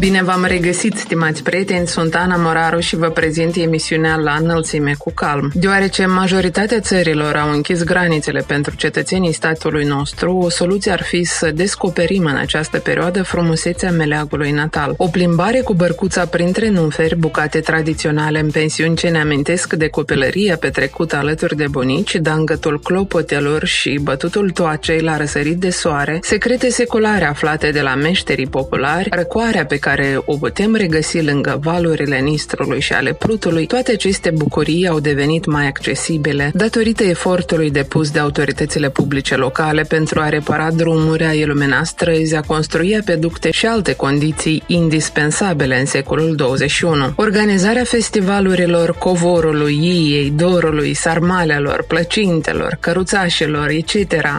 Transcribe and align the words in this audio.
Bine 0.00 0.22
v-am 0.22 0.44
regăsit, 0.44 0.96
stimați 0.96 1.42
prieteni, 1.42 1.86
sunt 1.86 2.14
Ana 2.14 2.36
Moraru 2.36 2.78
și 2.78 2.96
vă 2.96 3.08
prezint 3.08 3.56
emisiunea 3.56 4.16
La 4.16 4.36
înălțime 4.40 4.94
cu 4.98 5.12
calm. 5.14 5.50
Deoarece 5.54 6.06
majoritatea 6.06 6.80
țărilor 6.80 7.36
au 7.36 7.50
închis 7.50 7.84
granițele 7.84 8.44
pentru 8.46 8.74
cetățenii 8.74 9.32
statului 9.32 9.84
nostru, 9.84 10.36
o 10.36 10.48
soluție 10.48 10.92
ar 10.92 11.02
fi 11.02 11.24
să 11.24 11.50
descoperim 11.50 12.24
în 12.24 12.36
această 12.36 12.78
perioadă 12.78 13.22
frumusețea 13.22 13.90
meleagului 13.90 14.50
natal. 14.50 14.94
O 14.96 15.06
plimbare 15.06 15.60
cu 15.60 15.74
bărcuța 15.74 16.26
printre 16.26 16.68
nuferi, 16.68 17.16
bucate 17.16 17.60
tradiționale 17.60 18.40
în 18.40 18.50
pensiuni 18.50 18.96
ce 18.96 19.08
ne 19.08 19.18
amintesc 19.20 19.72
de 19.72 19.88
copilărie 19.88 20.56
petrecută 20.60 21.16
alături 21.16 21.56
de 21.56 21.66
bunici, 21.70 22.14
dangătul 22.14 22.80
clopotelor 22.80 23.64
și 23.64 23.98
bătutul 24.02 24.50
toacei 24.50 25.00
la 25.00 25.16
răsărit 25.16 25.56
de 25.56 25.70
soare, 25.70 26.18
secrete 26.22 26.68
seculare 26.68 27.24
aflate 27.24 27.70
de 27.70 27.80
la 27.80 27.94
meșterii 27.94 28.46
populari, 28.46 29.08
răcoarea 29.10 29.66
pe 29.66 29.76
care 29.76 29.88
care 29.90 30.22
o 30.24 30.36
putem 30.36 30.74
regăsi 30.74 31.22
lângă 31.22 31.58
valurile 31.62 32.18
Nistrului 32.18 32.80
și 32.80 32.92
ale 32.92 33.12
Plutului, 33.12 33.66
toate 33.66 33.92
aceste 33.92 34.30
bucurii 34.30 34.88
au 34.88 35.00
devenit 35.00 35.46
mai 35.46 35.66
accesibile 35.66 36.50
datorită 36.54 37.04
efortului 37.04 37.70
depus 37.70 38.10
de 38.10 38.18
autoritățile 38.18 38.90
publice 38.90 39.36
locale 39.36 39.82
pentru 39.82 40.20
a 40.20 40.28
repara 40.28 40.70
drumuri, 40.70 41.24
a 41.24 41.32
ilumina 41.32 41.84
străzi, 41.84 42.34
a 42.34 42.40
construi 42.40 42.96
apeducte 42.96 43.50
și 43.50 43.66
alte 43.66 43.94
condiții 43.94 44.62
indispensabile 44.66 45.78
în 45.78 45.86
secolul 45.86 46.34
21. 46.34 47.12
Organizarea 47.16 47.84
festivalurilor 47.84 48.94
covorului, 48.98 49.78
iei, 49.82 50.32
dorului, 50.36 50.94
sarmalelor, 50.94 51.84
plăcintelor, 51.88 52.76
căruțașilor, 52.80 53.68
etc. 53.68 53.94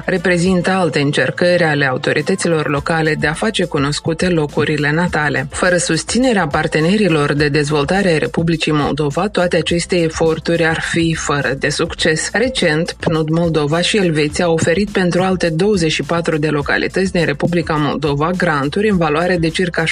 reprezintă 0.06 0.70
alte 0.70 1.00
încercări 1.00 1.64
ale 1.64 1.86
autorităților 1.86 2.70
locale 2.70 3.16
de 3.20 3.28
a 3.28 3.34
face 3.34 3.66
cunoscute 3.66 4.30
locurile 4.30 4.92
natale. 4.92 5.41
Fără 5.50 5.78
susținerea 5.78 6.48
partenerilor 6.48 7.34
de 7.34 7.48
dezvoltare 7.48 8.14
a 8.14 8.18
Republicii 8.18 8.72
Moldova, 8.72 9.28
toate 9.28 9.58
aceste 9.58 9.96
eforturi 9.96 10.66
ar 10.66 10.80
fi 10.82 11.14
fără 11.14 11.54
de 11.60 11.70
succes. 11.70 12.30
Recent, 12.34 12.96
PNUD 13.00 13.30
Moldova 13.30 13.82
și 13.82 13.98
Elveția 13.98 14.46
au 14.46 14.54
oferit 14.54 14.90
pentru 14.90 15.22
alte 15.22 15.50
24 15.50 16.38
de 16.38 16.48
localități 16.48 17.12
din 17.12 17.26
Republica 17.26 17.76
Moldova 17.76 18.32
granturi 18.38 18.90
în 18.90 18.98
valoare 18.98 19.38
de 19.38 19.48
circa 19.48 19.84
60.000 19.84 19.90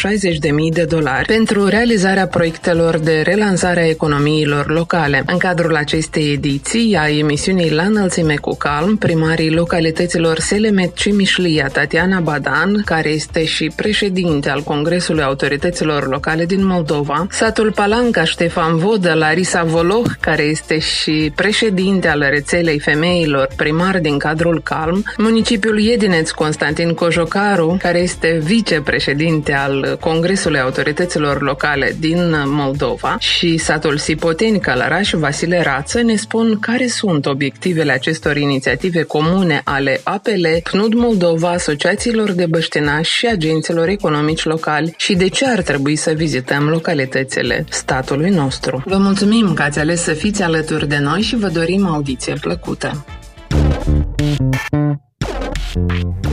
de 0.74 0.84
dolari 0.84 1.26
pentru 1.26 1.68
realizarea 1.68 2.28
proiectelor 2.28 2.98
de 2.98 3.22
relansare 3.26 3.82
a 3.82 3.88
economiilor 3.88 4.70
locale. 4.70 5.24
În 5.26 5.38
cadrul 5.38 5.76
acestei 5.76 6.32
ediții 6.32 6.96
a 6.96 7.10
emisiunii 7.10 7.72
La 7.72 7.84
înălțime 7.84 8.36
cu 8.36 8.56
calm, 8.56 8.98
primarii 8.98 9.52
localităților 9.52 10.40
Selemet 10.40 10.98
și 10.98 11.10
Mișlia, 11.10 11.68
Tatiana 11.68 12.20
Badan, 12.20 12.82
care 12.86 13.10
este 13.10 13.46
și 13.46 13.72
președinte 13.76 14.50
al 14.50 14.62
Congresului 14.62 15.24
autorităților 15.42 16.08
locale 16.08 16.46
din 16.46 16.66
Moldova, 16.66 17.28
satul 17.30 17.72
Palanca 17.72 18.24
Ștefan 18.24 18.78
Vodă, 18.78 19.14
Larisa 19.14 19.64
Voloh, 19.64 20.06
care 20.20 20.44
este 20.44 20.80
și 20.80 21.32
președinte 21.36 22.08
al 22.08 22.26
rețelei 22.30 22.80
femeilor 22.80 23.48
primar 23.56 24.00
din 24.00 24.18
cadrul 24.18 24.62
CALM, 24.64 25.04
municipiul 25.18 25.80
Iedineț 25.80 26.32
Constantin 26.32 26.94
Cojocaru, 26.94 27.78
care 27.82 28.00
este 28.00 28.40
vicepreședinte 28.44 29.54
al 29.54 29.98
Congresului 30.00 30.60
Autorităților 30.60 31.42
Locale 31.42 31.96
din 32.00 32.34
Moldova. 32.46 33.16
Și 33.20 33.58
satul 33.58 33.98
Sipoteni 33.98 34.60
Calaraș 34.60 35.12
Vasile 35.12 35.62
Rață 35.62 36.02
ne 36.02 36.16
spun 36.16 36.60
care 36.60 36.88
sunt 36.88 37.26
obiectivele 37.26 37.92
acestor 37.92 38.38
inițiative 38.38 39.04
comune 39.04 39.62
ale 39.64 40.02
APL, 40.04 40.46
PNUD 40.72 40.94
Moldova, 40.94 41.50
asociațiilor 41.50 42.32
de 42.32 42.46
băștinași 42.46 43.16
și 43.16 43.26
agenților 43.26 43.88
economici 43.88 44.44
locali 44.44 44.94
și 44.98 45.16
de 45.16 45.28
ce 45.30 45.48
ar 45.48 45.62
trebui 45.62 45.96
să 45.96 46.12
vizităm 46.12 46.64
localitățile 46.68 47.66
statului 47.70 48.30
nostru. 48.30 48.84
Vă 48.86 48.98
mulțumim 48.98 49.54
că 49.54 49.62
ați 49.62 49.80
ales 49.80 50.02
să 50.02 50.14
fiți 50.14 50.42
alături 50.42 50.88
de 50.88 50.98
noi 50.98 51.22
și 51.22 51.36
vă 51.36 51.48
dorim 51.48 51.86
audiție 51.86 52.34
plăcută. 52.34 53.06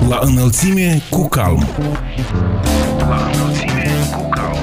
La 0.09 0.19
înălțime 0.23 1.03
cu 1.11 1.29
calm. 1.29 1.67
La 2.99 3.31
înălțime 3.33 3.93
cu 4.17 4.29
calm. 4.29 4.59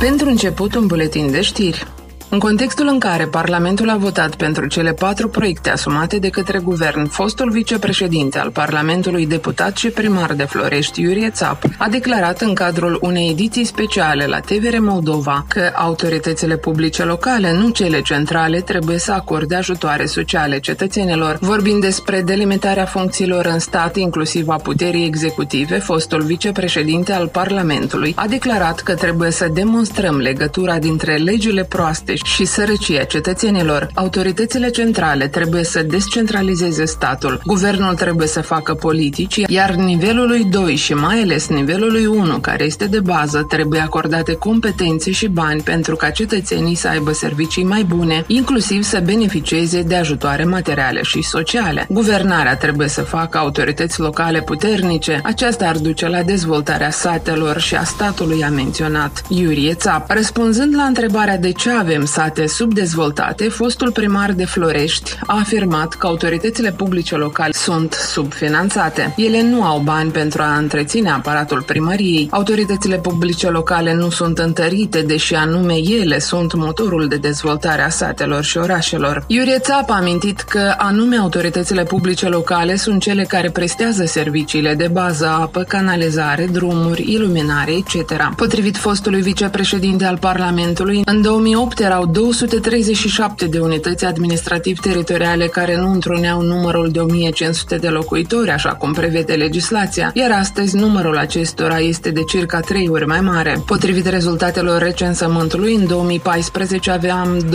Pentru 0.00 0.28
început, 0.28 0.74
un 0.74 0.86
buletin 0.86 1.30
de 1.30 1.40
știri. 1.40 1.86
În 2.32 2.38
contextul 2.38 2.86
în 2.86 2.98
care 2.98 3.26
Parlamentul 3.26 3.88
a 3.88 3.96
votat 3.96 4.34
pentru 4.34 4.66
cele 4.66 4.92
patru 4.92 5.28
proiecte 5.28 5.70
asumate 5.70 6.18
de 6.18 6.28
către 6.28 6.58
guvern, 6.58 7.06
fostul 7.06 7.50
vicepreședinte 7.50 8.38
al 8.38 8.50
Parlamentului, 8.50 9.26
deputat 9.26 9.76
și 9.76 9.88
primar 9.88 10.32
de 10.32 10.44
Florești, 10.44 11.00
Iurie 11.00 11.30
Țap, 11.30 11.62
a 11.78 11.88
declarat 11.88 12.40
în 12.40 12.54
cadrul 12.54 12.98
unei 13.00 13.30
ediții 13.30 13.64
speciale 13.64 14.26
la 14.26 14.40
TVR 14.40 14.78
Moldova 14.78 15.44
că 15.48 15.70
autoritățile 15.74 16.56
publice 16.56 17.04
locale, 17.04 17.52
nu 17.52 17.68
cele 17.68 18.02
centrale, 18.02 18.60
trebuie 18.60 18.98
să 18.98 19.12
acorde 19.12 19.54
ajutoare 19.54 20.06
sociale 20.06 20.60
cetățenilor. 20.60 21.38
Vorbind 21.40 21.80
despre 21.80 22.22
delimitarea 22.22 22.84
funcțiilor 22.84 23.46
în 23.46 23.58
stat, 23.58 23.96
inclusiv 23.96 24.48
a 24.48 24.56
puterii 24.56 25.06
executive, 25.06 25.78
fostul 25.78 26.22
vicepreședinte 26.22 27.12
al 27.12 27.28
Parlamentului 27.28 28.12
a 28.16 28.26
declarat 28.26 28.80
că 28.80 28.94
trebuie 28.94 29.30
să 29.30 29.48
demonstrăm 29.54 30.16
legătura 30.16 30.78
dintre 30.78 31.16
legile 31.16 31.64
proaste 31.64 32.14
și 32.22 32.44
sărăcia 32.44 33.02
cetățenilor. 33.02 33.88
Autoritățile 33.94 34.70
centrale 34.70 35.28
trebuie 35.28 35.64
să 35.64 35.82
descentralizeze 35.82 36.84
statul, 36.84 37.40
guvernul 37.44 37.94
trebuie 37.94 38.26
să 38.26 38.40
facă 38.40 38.74
politici, 38.74 39.40
iar 39.46 39.70
nivelului 39.70 40.44
2 40.44 40.76
și 40.76 40.94
mai 40.94 41.20
ales 41.20 41.48
nivelului 41.48 42.06
1, 42.06 42.38
care 42.38 42.64
este 42.64 42.86
de 42.86 43.00
bază, 43.00 43.46
trebuie 43.48 43.80
acordate 43.80 44.34
competențe 44.34 45.10
și 45.10 45.28
bani 45.28 45.60
pentru 45.60 45.96
ca 45.96 46.10
cetățenii 46.10 46.74
să 46.74 46.88
aibă 46.88 47.12
servicii 47.12 47.64
mai 47.64 47.82
bune, 47.82 48.24
inclusiv 48.26 48.82
să 48.82 49.00
beneficieze 49.04 49.82
de 49.82 49.96
ajutoare 49.96 50.44
materiale 50.44 51.02
și 51.02 51.22
sociale. 51.22 51.86
Guvernarea 51.88 52.56
trebuie 52.56 52.88
să 52.88 53.02
facă 53.02 53.38
autorități 53.38 54.00
locale 54.00 54.40
puternice, 54.40 55.20
aceasta 55.24 55.66
ar 55.66 55.76
duce 55.76 56.08
la 56.08 56.22
dezvoltarea 56.22 56.90
satelor 56.90 57.60
și 57.60 57.74
a 57.74 57.84
statului, 57.84 58.44
a 58.44 58.48
menționat 58.48 59.22
Iurie 59.28 59.74
Țap. 59.74 60.10
Răspunzând 60.10 60.74
la 60.74 60.82
întrebarea 60.82 61.38
de 61.38 61.52
ce 61.52 61.70
avem 61.70 62.04
sate 62.12 62.46
subdezvoltate, 62.46 63.48
fostul 63.48 63.92
primar 63.92 64.32
de 64.32 64.44
Florești 64.44 65.18
a 65.26 65.38
afirmat 65.38 65.94
că 65.94 66.06
autoritățile 66.06 66.72
publice 66.72 67.16
locale 67.16 67.52
sunt 67.52 67.92
subfinanțate. 67.92 69.14
Ele 69.16 69.42
nu 69.42 69.64
au 69.64 69.78
bani 69.78 70.10
pentru 70.10 70.42
a 70.42 70.56
întreține 70.56 71.10
aparatul 71.10 71.62
primăriei. 71.62 72.28
Autoritățile 72.30 72.98
publice 72.98 73.48
locale 73.48 73.94
nu 73.94 74.10
sunt 74.10 74.38
întărite, 74.38 75.02
deși 75.02 75.34
anume 75.34 75.74
ele 76.00 76.18
sunt 76.18 76.54
motorul 76.54 77.08
de 77.08 77.16
dezvoltare 77.16 77.82
a 77.82 77.88
satelor 77.88 78.42
și 78.44 78.58
orașelor. 78.58 79.24
Iurie 79.26 79.58
Țap 79.58 79.90
a 79.90 79.96
amintit 79.96 80.40
că 80.40 80.74
anume 80.76 81.16
autoritățile 81.16 81.82
publice 81.82 82.28
locale 82.28 82.76
sunt 82.76 83.00
cele 83.02 83.22
care 83.22 83.50
prestează 83.50 84.04
serviciile 84.04 84.74
de 84.74 84.88
bază, 84.92 85.26
apă, 85.26 85.62
canalizare, 85.62 86.48
drumuri, 86.52 87.12
iluminare, 87.12 87.72
etc. 87.72 88.34
Potrivit 88.36 88.76
fostului 88.76 89.20
vicepreședinte 89.20 90.04
al 90.04 90.18
Parlamentului, 90.18 91.02
în 91.04 91.22
2008 91.22 91.80
erau 91.80 92.01
erau 92.02 92.14
237 92.14 93.46
de 93.46 93.58
unități 93.58 94.04
administrativ-teritoriale 94.04 95.46
care 95.46 95.76
nu 95.76 95.92
întruneau 95.92 96.40
numărul 96.40 96.90
de 96.90 96.98
1500 96.98 97.76
de 97.76 97.88
locuitori, 97.88 98.50
așa 98.50 98.68
cum 98.68 98.92
prevede 98.92 99.32
legislația, 99.32 100.10
iar 100.14 100.30
astăzi 100.30 100.76
numărul 100.76 101.16
acestora 101.16 101.78
este 101.78 102.10
de 102.10 102.22
circa 102.22 102.60
3 102.60 102.88
ori 102.88 103.06
mai 103.06 103.20
mare. 103.20 103.62
Potrivit 103.66 104.06
rezultatelor 104.06 104.82
recensământului, 104.82 105.74
în 105.74 105.86
2014 105.86 106.90
aveam 106.90 107.38
2,9 107.38 107.48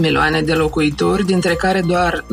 milioane 0.00 0.40
de 0.40 0.52
locuitori, 0.52 1.26
dintre 1.26 1.54
care 1.54 1.82
doar 1.86 2.24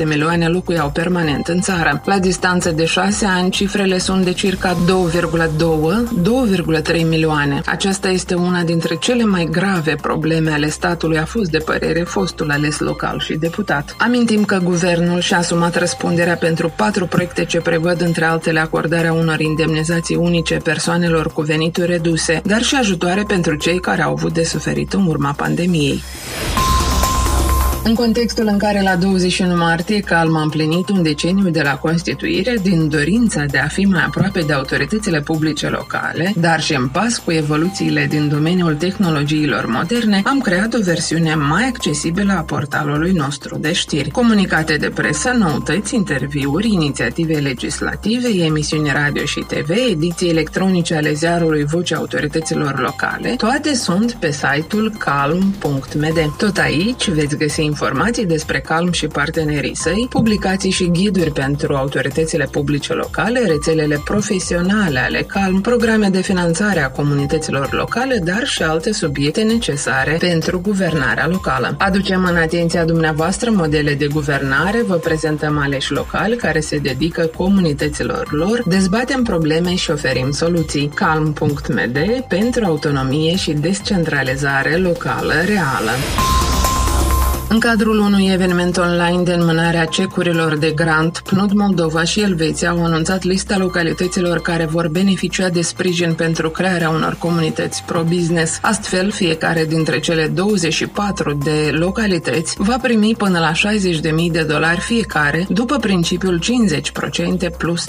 2,6 0.00 0.06
milioane 0.06 0.48
locuiau 0.48 0.90
permanent 0.90 1.46
în 1.46 1.60
țară. 1.60 2.02
La 2.04 2.18
distanță 2.18 2.70
de 2.70 2.84
6 2.84 3.26
ani, 3.26 3.50
cifrele 3.50 3.98
sunt 3.98 4.24
de 4.24 4.32
circa 4.32 4.76
2,2-2,3 6.92 7.08
milioane. 7.08 7.60
Aceasta 7.66 8.08
este 8.08 8.34
una 8.34 8.62
dintre 8.62 8.96
cele 9.00 9.24
mai 9.24 9.48
grave 9.50 9.89
grave 9.90 10.08
probleme 10.08 10.50
ale 10.50 10.68
statului 10.68 11.18
a 11.18 11.24
fost 11.24 11.50
de 11.50 11.58
părere 11.58 12.02
fostul 12.02 12.50
ales 12.50 12.78
local 12.78 13.20
și 13.20 13.34
deputat. 13.34 13.96
Amintim 13.98 14.44
că 14.44 14.58
guvernul 14.62 15.20
și-a 15.20 15.36
asumat 15.36 15.76
răspunderea 15.76 16.36
pentru 16.36 16.72
patru 16.76 17.06
proiecte 17.06 17.44
ce 17.44 17.60
prevăd 17.60 18.00
între 18.00 18.24
altele 18.24 18.60
acordarea 18.60 19.12
unor 19.12 19.40
indemnizații 19.40 20.16
unice 20.16 20.56
persoanelor 20.56 21.32
cu 21.32 21.42
venituri 21.42 21.86
reduse, 21.86 22.40
dar 22.44 22.62
și 22.62 22.74
ajutoare 22.74 23.22
pentru 23.22 23.54
cei 23.54 23.80
care 23.80 24.02
au 24.02 24.10
avut 24.10 24.32
de 24.32 24.44
suferit 24.44 24.92
în 24.92 25.06
urma 25.06 25.32
pandemiei. 25.36 26.02
În 27.84 27.94
contextul 27.94 28.46
în 28.46 28.58
care 28.58 28.82
la 28.82 28.96
21 28.96 29.56
martie 29.56 30.00
Calm 30.00 30.36
a 30.36 30.42
împlinit 30.42 30.88
un 30.88 31.02
deceniu 31.02 31.50
de 31.50 31.62
la 31.62 31.76
Constituire 31.76 32.54
din 32.62 32.88
dorința 32.88 33.44
de 33.44 33.58
a 33.58 33.66
fi 33.66 33.84
mai 33.84 34.04
aproape 34.06 34.40
de 34.40 34.52
autoritățile 34.52 35.20
publice 35.20 35.68
locale, 35.68 36.32
dar 36.36 36.60
și 36.60 36.74
în 36.74 36.88
pas 36.88 37.18
cu 37.18 37.32
evoluțiile 37.32 38.06
din 38.06 38.28
domeniul 38.28 38.74
tehnologiilor 38.74 39.66
moderne, 39.66 40.22
am 40.24 40.40
creat 40.40 40.74
o 40.74 40.82
versiune 40.82 41.34
mai 41.34 41.64
accesibilă 41.64 42.32
a 42.32 42.40
portalului 42.40 43.12
nostru 43.12 43.58
de 43.58 43.72
știri. 43.72 44.10
Comunicate 44.10 44.76
de 44.76 44.88
presă, 44.88 45.34
noutăți, 45.38 45.94
interviuri, 45.94 46.72
inițiative 46.72 47.34
legislative, 47.34 48.28
emisiuni 48.28 48.90
radio 48.92 49.24
și 49.24 49.40
TV, 49.48 49.70
ediții 49.90 50.28
electronice 50.28 50.94
ale 50.94 51.12
ziarului 51.12 51.64
Vocea 51.64 51.96
Autorităților 51.96 52.80
Locale, 52.80 53.34
toate 53.36 53.74
sunt 53.74 54.12
pe 54.12 54.30
site-ul 54.30 54.92
calm.md. 54.98 56.36
Tot 56.36 56.56
aici 56.56 57.08
veți 57.08 57.36
găsi 57.36 57.68
informații 57.70 58.26
despre 58.26 58.60
Calm 58.60 58.92
și 58.92 59.06
partenerii 59.06 59.76
săi, 59.76 60.06
publicații 60.10 60.70
și 60.70 60.90
ghiduri 60.90 61.32
pentru 61.32 61.74
autoritățile 61.74 62.48
publice 62.50 62.92
locale, 62.92 63.40
rețelele 63.46 64.00
profesionale 64.04 64.98
ale 64.98 65.22
Calm, 65.22 65.60
programe 65.60 66.08
de 66.08 66.20
finanțare 66.20 66.80
a 66.80 66.90
comunităților 66.90 67.72
locale, 67.72 68.20
dar 68.24 68.42
și 68.44 68.62
alte 68.62 68.92
subiecte 68.92 69.42
necesare 69.42 70.16
pentru 70.20 70.60
guvernarea 70.60 71.26
locală. 71.26 71.74
Aducem 71.78 72.24
în 72.24 72.36
atenția 72.36 72.84
dumneavoastră 72.84 73.50
modele 73.50 73.94
de 73.94 74.06
guvernare, 74.06 74.82
vă 74.86 74.94
prezentăm 74.94 75.58
aleși 75.58 75.92
locali 75.92 76.36
care 76.36 76.60
se 76.60 76.76
dedică 76.76 77.30
comunităților 77.36 78.32
lor, 78.32 78.62
dezbatem 78.66 79.22
probleme 79.22 79.74
și 79.74 79.90
oferim 79.90 80.30
soluții. 80.30 80.90
Calm.md 80.94 81.98
pentru 82.28 82.64
autonomie 82.64 83.36
și 83.36 83.52
descentralizare 83.52 84.76
locală 84.76 85.34
reală. 85.46 85.94
În 87.52 87.58
cadrul 87.58 87.98
unui 87.98 88.28
eveniment 88.32 88.76
online 88.76 89.22
de 89.22 89.32
înmânare 89.32 89.76
a 89.76 89.84
cecurilor 89.84 90.56
de 90.56 90.70
grant, 90.70 91.22
PNUD 91.24 91.52
Moldova 91.52 92.04
și 92.04 92.20
Elveția 92.20 92.70
au 92.70 92.84
anunțat 92.84 93.22
lista 93.22 93.58
localităților 93.58 94.40
care 94.40 94.64
vor 94.64 94.88
beneficia 94.88 95.48
de 95.48 95.60
sprijin 95.60 96.14
pentru 96.14 96.50
crearea 96.50 96.88
unor 96.88 97.16
comunități 97.18 97.82
pro-business. 97.86 98.58
Astfel, 98.62 99.10
fiecare 99.10 99.64
dintre 99.64 100.00
cele 100.00 100.26
24 100.26 101.32
de 101.44 101.70
localități 101.72 102.54
va 102.58 102.76
primi 102.82 103.14
până 103.18 103.38
la 103.38 103.52
60.000 103.52 104.30
de 104.30 104.42
dolari 104.42 104.80
fiecare, 104.80 105.46
după 105.48 105.76
principiul 105.76 106.42
50% 107.52 107.56
plus 107.58 107.88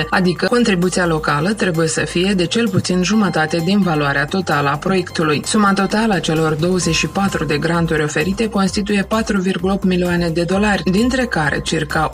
50%, 0.00 0.04
adică 0.10 0.46
contribuția 0.46 1.06
locală 1.06 1.52
trebuie 1.52 1.88
să 1.88 2.00
fie 2.00 2.32
de 2.36 2.46
cel 2.46 2.68
puțin 2.68 3.02
jumătate 3.02 3.62
din 3.64 3.80
valoarea 3.80 4.24
totală 4.24 4.68
a 4.68 4.76
proiectului. 4.76 5.42
Suma 5.44 5.72
totală 5.72 6.14
a 6.14 6.20
celor 6.20 6.54
24 6.54 7.44
de 7.44 7.58
granturi 7.58 8.02
oferite 8.02 8.48
constituie 8.50 9.06
4,8 9.06 9.82
milioane 9.82 10.28
de 10.28 10.42
dolari, 10.42 10.82
dintre 10.82 11.24
care 11.24 11.60
circa 11.60 12.10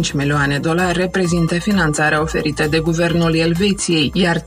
1,5 0.00 0.12
milioane 0.12 0.58
dolari 0.58 0.98
reprezintă 0.98 1.54
finanțarea 1.54 2.20
oferită 2.22 2.66
de 2.70 2.78
guvernul 2.78 3.36
Elveției, 3.36 4.10
iar 4.14 4.40
3,3 4.40 4.46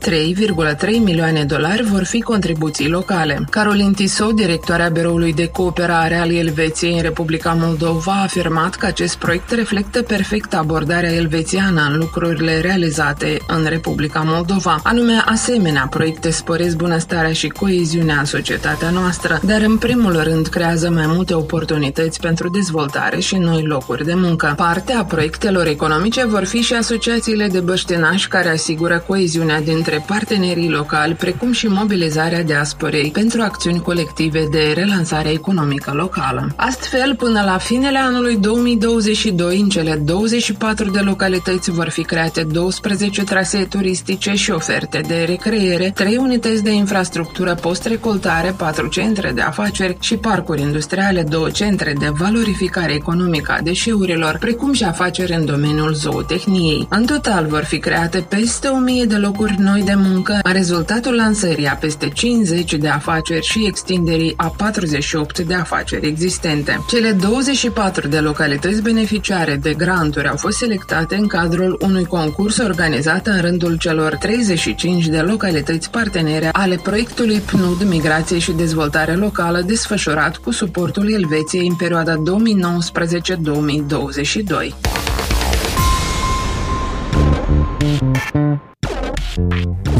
milioane 1.04 1.44
dolari 1.44 1.82
vor 1.82 2.04
fi 2.04 2.20
contribuții 2.20 2.88
locale. 2.88 3.44
Carolin 3.50 3.92
Tisou, 3.92 4.32
directoarea 4.32 4.88
Biroului 4.88 5.32
de 5.32 5.46
Cooperare 5.46 6.16
al 6.16 6.32
Elveției 6.32 6.94
în 6.94 7.02
Republica 7.02 7.52
Moldova, 7.52 8.12
a 8.12 8.22
afirmat 8.22 8.74
că 8.74 8.86
acest 8.86 9.16
proiect 9.16 9.50
reflectă 9.50 10.02
perfect 10.02 10.54
abordarea 10.54 11.12
elvețiană 11.12 11.88
în 11.90 11.98
lucrurile 11.98 12.60
realizate 12.60 13.38
în 13.46 13.66
Republica 13.68 14.22
Moldova. 14.24 14.80
Anume, 14.82 15.22
asemenea, 15.24 15.86
proiecte 15.90 16.30
sporesc 16.30 16.76
bunăstarea 16.76 17.32
și 17.32 17.48
coeziunea 17.48 18.18
în 18.18 18.24
societatea 18.24 18.90
noastră, 18.90 19.40
dar 19.44 19.60
în 19.60 19.76
primul 19.76 20.22
rând 20.22 20.46
creează 20.46 20.90
mai 20.98 21.06
multe 21.06 21.34
oportunități 21.34 22.20
pentru 22.20 22.48
dezvoltare 22.48 23.20
și 23.20 23.36
noi 23.36 23.62
locuri 23.62 24.04
de 24.04 24.14
muncă. 24.14 24.52
Parte 24.56 24.92
a 24.92 25.04
proiectelor 25.04 25.66
economice 25.66 26.26
vor 26.26 26.44
fi 26.44 26.60
și 26.60 26.74
asociațiile 26.74 27.46
de 27.46 27.60
băștinași 27.60 28.28
care 28.28 28.48
asigură 28.48 29.04
coeziunea 29.06 29.60
dintre 29.60 30.04
partenerii 30.06 30.70
locali, 30.70 31.14
precum 31.14 31.52
și 31.52 31.66
mobilizarea 31.66 32.42
diasporei 32.42 33.10
pentru 33.10 33.40
acțiuni 33.40 33.80
colective 33.80 34.48
de 34.50 34.72
relansare 34.74 35.30
economică 35.30 35.92
locală. 35.94 36.52
Astfel, 36.56 37.14
până 37.16 37.42
la 37.44 37.58
finele 37.58 37.98
anului 37.98 38.36
2022, 38.36 39.60
în 39.60 39.68
cele 39.68 39.94
24 40.04 40.90
de 40.90 41.00
localități 41.00 41.70
vor 41.70 41.88
fi 41.88 42.02
create 42.02 42.42
12 42.42 43.24
trasee 43.24 43.64
turistice 43.64 44.32
și 44.32 44.50
oferte 44.50 45.00
de 45.06 45.24
recreere, 45.26 45.90
3 45.94 46.16
unități 46.16 46.62
de 46.62 46.72
infrastructură 46.72 47.54
post-recoltare, 47.54 48.54
4 48.56 48.86
centre 48.86 49.32
de 49.34 49.40
afaceri 49.40 49.96
și 50.00 50.16
parcuri 50.16 50.60
industriale 50.60 50.86
industriale, 50.88 51.28
două 51.28 51.50
centre 51.50 51.92
de 51.98 52.08
valorificare 52.12 52.92
economică 52.92 53.52
a 53.52 53.60
deșeurilor, 53.62 54.36
precum 54.40 54.72
și 54.72 54.84
afaceri 54.84 55.32
în 55.32 55.44
domeniul 55.44 55.94
zootehniei. 55.94 56.86
În 56.90 57.04
total 57.04 57.46
vor 57.46 57.64
fi 57.64 57.78
create 57.78 58.26
peste 58.28 58.68
1000 58.68 59.04
de 59.04 59.16
locuri 59.16 59.54
noi 59.58 59.82
de 59.82 59.94
muncă, 59.96 60.38
rezultatul 60.42 61.14
lansării 61.14 61.66
a 61.66 61.74
peste 61.74 62.08
50 62.08 62.74
de 62.74 62.88
afaceri 62.88 63.46
și 63.46 63.66
extinderii 63.66 64.34
a 64.36 64.54
48 64.56 65.38
de 65.38 65.54
afaceri 65.54 66.06
existente. 66.06 66.84
Cele 66.88 67.10
24 67.10 68.08
de 68.08 68.18
localități 68.18 68.82
beneficiare 68.82 69.58
de 69.62 69.74
granturi 69.74 70.28
au 70.28 70.36
fost 70.36 70.56
selectate 70.56 71.14
în 71.14 71.26
cadrul 71.26 71.78
unui 71.80 72.04
concurs 72.04 72.58
organizat 72.58 73.26
în 73.26 73.40
rândul 73.40 73.76
celor 73.76 74.16
35 74.16 75.06
de 75.06 75.20
localități 75.20 75.90
partenere 75.90 76.48
ale 76.52 76.80
proiectului 76.82 77.38
PNUD 77.38 77.82
Migrație 77.82 78.38
și 78.38 78.52
Dezvoltare 78.52 79.14
Locală 79.14 79.60
desfășurat 79.60 80.36
cu 80.36 80.50
suport 80.50 80.76
portul 80.78 81.12
Elveției 81.12 81.66
în 81.66 81.74
perioada 81.74 82.14
2019-2022. 82.14 82.20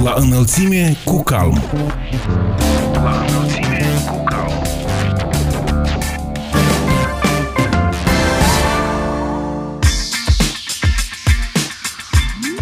La 0.02 0.14
înălțime 0.16 0.96
cu 1.04 1.22
calm. 1.22 1.62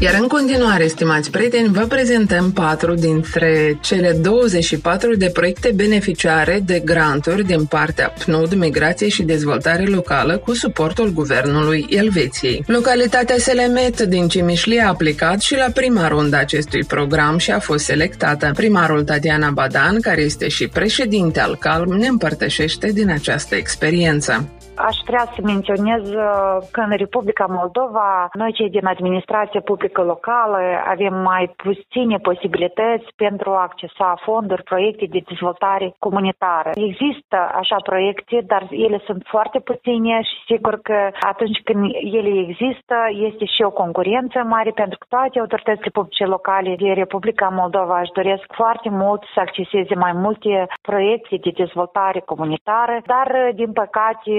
Iar 0.01 0.15
în 0.21 0.27
continuare, 0.27 0.87
stimați 0.87 1.31
prieteni, 1.31 1.69
vă 1.73 1.81
prezentăm 1.81 2.53
patru 2.53 2.95
dintre 2.95 3.79
cele 3.83 4.13
24 4.13 5.17
de 5.17 5.31
proiecte 5.33 5.73
beneficiare 5.75 6.63
de 6.65 6.83
granturi 6.85 7.45
din 7.45 7.65
partea 7.65 8.13
PNUD 8.25 8.55
Migrație 8.55 9.09
și 9.09 9.23
Dezvoltare 9.23 9.85
Locală 9.85 10.39
cu 10.39 10.55
suportul 10.55 11.13
Guvernului 11.13 11.87
Elveției. 11.89 12.65
Localitatea 12.67 13.37
Selemet 13.39 14.01
din 14.01 14.29
Cimișlie 14.29 14.81
a 14.81 14.89
aplicat 14.89 15.41
și 15.41 15.57
la 15.57 15.67
prima 15.75 16.09
rundă 16.09 16.37
acestui 16.37 16.85
program 16.85 17.39
și 17.39 17.51
a 17.51 17.59
fost 17.59 17.85
selectată. 17.85 18.51
Primarul 18.55 19.05
Tatiana 19.05 19.51
Badan, 19.51 20.01
care 20.01 20.21
este 20.21 20.49
și 20.49 20.69
președinte 20.69 21.41
al 21.41 21.57
CALM, 21.57 21.97
ne 21.97 22.07
împărtășește 22.07 22.93
din 22.93 23.11
această 23.11 23.55
experiență. 23.55 24.49
Aș 24.77 24.97
vrea 25.07 25.25
să 25.35 25.41
menționez 25.43 26.11
uh, 26.11 26.57
că 26.73 26.81
în 26.81 26.97
Republica 26.97 27.47
Moldova, 27.49 28.29
noi 28.33 28.53
cei 28.53 28.71
din 28.71 28.87
administrație 28.87 29.61
publică 29.61 30.03
locală 30.03 30.59
avem 30.87 31.15
mai 31.15 31.55
puține 31.57 32.17
posibilități 32.17 33.07
pentru 33.17 33.51
a 33.51 33.63
accesa 33.63 34.15
fonduri, 34.25 34.63
proiecte 34.63 35.07
de 35.11 35.23
dezvoltare 35.29 35.95
comunitară. 35.99 36.71
Există 36.75 37.39
așa 37.61 37.77
proiecte, 37.83 38.45
dar 38.47 38.67
ele 38.71 39.01
sunt 39.07 39.23
foarte 39.27 39.59
puține 39.59 40.23
și 40.23 40.37
sigur 40.47 40.75
că 40.83 40.99
atunci 41.21 41.61
când 41.65 41.83
ele 42.19 42.33
există, 42.47 42.97
este 43.29 43.45
și 43.45 43.63
o 43.63 43.71
concurență 43.71 44.39
mare 44.55 44.71
pentru 44.71 44.99
că 44.99 45.07
toate 45.09 45.39
autoritățile 45.39 45.91
publice 45.93 46.25
locale 46.25 46.75
din 46.77 46.95
Republica 46.95 47.49
Moldova 47.61 48.01
își 48.01 48.17
doresc 48.21 48.47
foarte 48.61 48.89
mult 48.91 49.23
să 49.35 49.41
acceseze 49.41 49.95
mai 49.95 50.13
multe 50.13 50.67
proiecte 50.83 51.37
de 51.45 51.51
dezvoltare 51.63 52.21
comunitară, 52.21 52.97
dar 53.07 53.29
din 53.55 53.73
păcate 53.73 54.31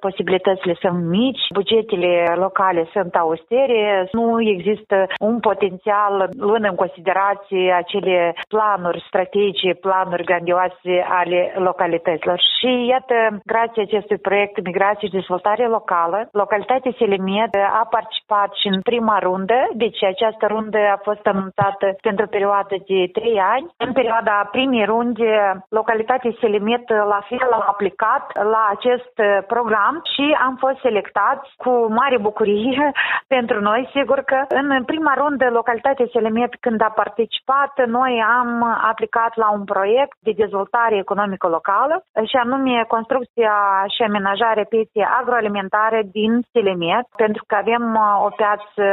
posibilitățile 0.00 0.74
sunt 0.80 1.04
mici, 1.04 1.44
bugetele 1.52 2.32
locale 2.34 2.88
sunt 2.92 3.14
austere, 3.14 4.08
nu 4.12 4.40
există 4.40 5.06
un 5.18 5.40
potențial 5.40 6.28
luând 6.38 6.64
în 6.64 6.74
considerație 6.74 7.72
acele 7.72 8.34
planuri 8.48 9.04
strategice, 9.08 9.74
planuri 9.74 10.24
grandioase 10.24 10.94
ale 11.08 11.52
localităților. 11.56 12.38
Și 12.58 12.86
iată, 12.86 13.14
grație 13.44 13.82
acestui 13.82 14.18
proiect 14.18 14.64
Migrație 14.64 15.08
și 15.08 15.14
Dezvoltare 15.14 15.66
Locală, 15.66 16.28
localitatea 16.32 16.92
Selemet 16.98 17.54
a 17.80 17.86
participat 17.90 18.50
și 18.60 18.66
în 18.74 18.80
prima 18.80 19.18
rundă, 19.18 19.58
deci 19.74 20.02
această 20.04 20.46
rundă 20.46 20.78
a 20.78 20.98
fost 21.02 21.26
anunțată 21.26 21.86
pentru 22.00 22.24
o 22.24 22.32
perioadă 22.36 22.74
de 22.86 23.00
trei 23.12 23.38
ani. 23.54 23.66
În 23.76 23.92
perioada 23.92 24.48
primei 24.50 24.84
runde, 24.84 25.30
localitatea 25.68 26.30
Selemet 26.40 26.88
la 26.88 27.20
fel 27.28 27.50
a 27.50 27.64
aplicat 27.68 28.24
la 28.34 28.62
acest 28.74 29.14
program 29.46 29.75
program 29.76 30.02
și 30.14 30.36
am 30.46 30.54
fost 30.64 30.78
selectați 30.80 31.48
cu 31.56 31.72
mare 32.00 32.18
bucurie 32.18 32.92
pentru 33.34 33.60
noi. 33.60 33.88
Sigur 33.96 34.20
că 34.30 34.38
în 34.48 34.84
prima 34.84 35.14
rundă 35.16 35.46
localitatea 35.50 36.06
Selemet 36.12 36.52
când 36.60 36.80
a 36.80 36.92
participat, 37.02 37.72
noi 37.86 38.24
am 38.38 38.50
aplicat 38.90 39.36
la 39.36 39.48
un 39.52 39.64
proiect 39.64 40.16
de 40.20 40.32
dezvoltare 40.36 40.96
economică 40.96 41.46
locală 41.48 41.94
și 42.30 42.36
anume 42.36 42.84
construcția 42.88 43.54
și 43.94 44.02
amenajarea 44.02 44.64
pieței 44.68 45.14
agroalimentare 45.20 46.00
din 46.12 46.32
Selemet, 46.52 47.06
pentru 47.16 47.42
că 47.46 47.54
avem 47.54 47.84
uh, 47.94 48.24
o 48.26 48.30
piață 48.40 48.84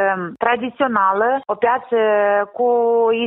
tradițională, 0.43 1.29
o 1.45 1.55
piață 1.55 1.97
cu 2.57 2.67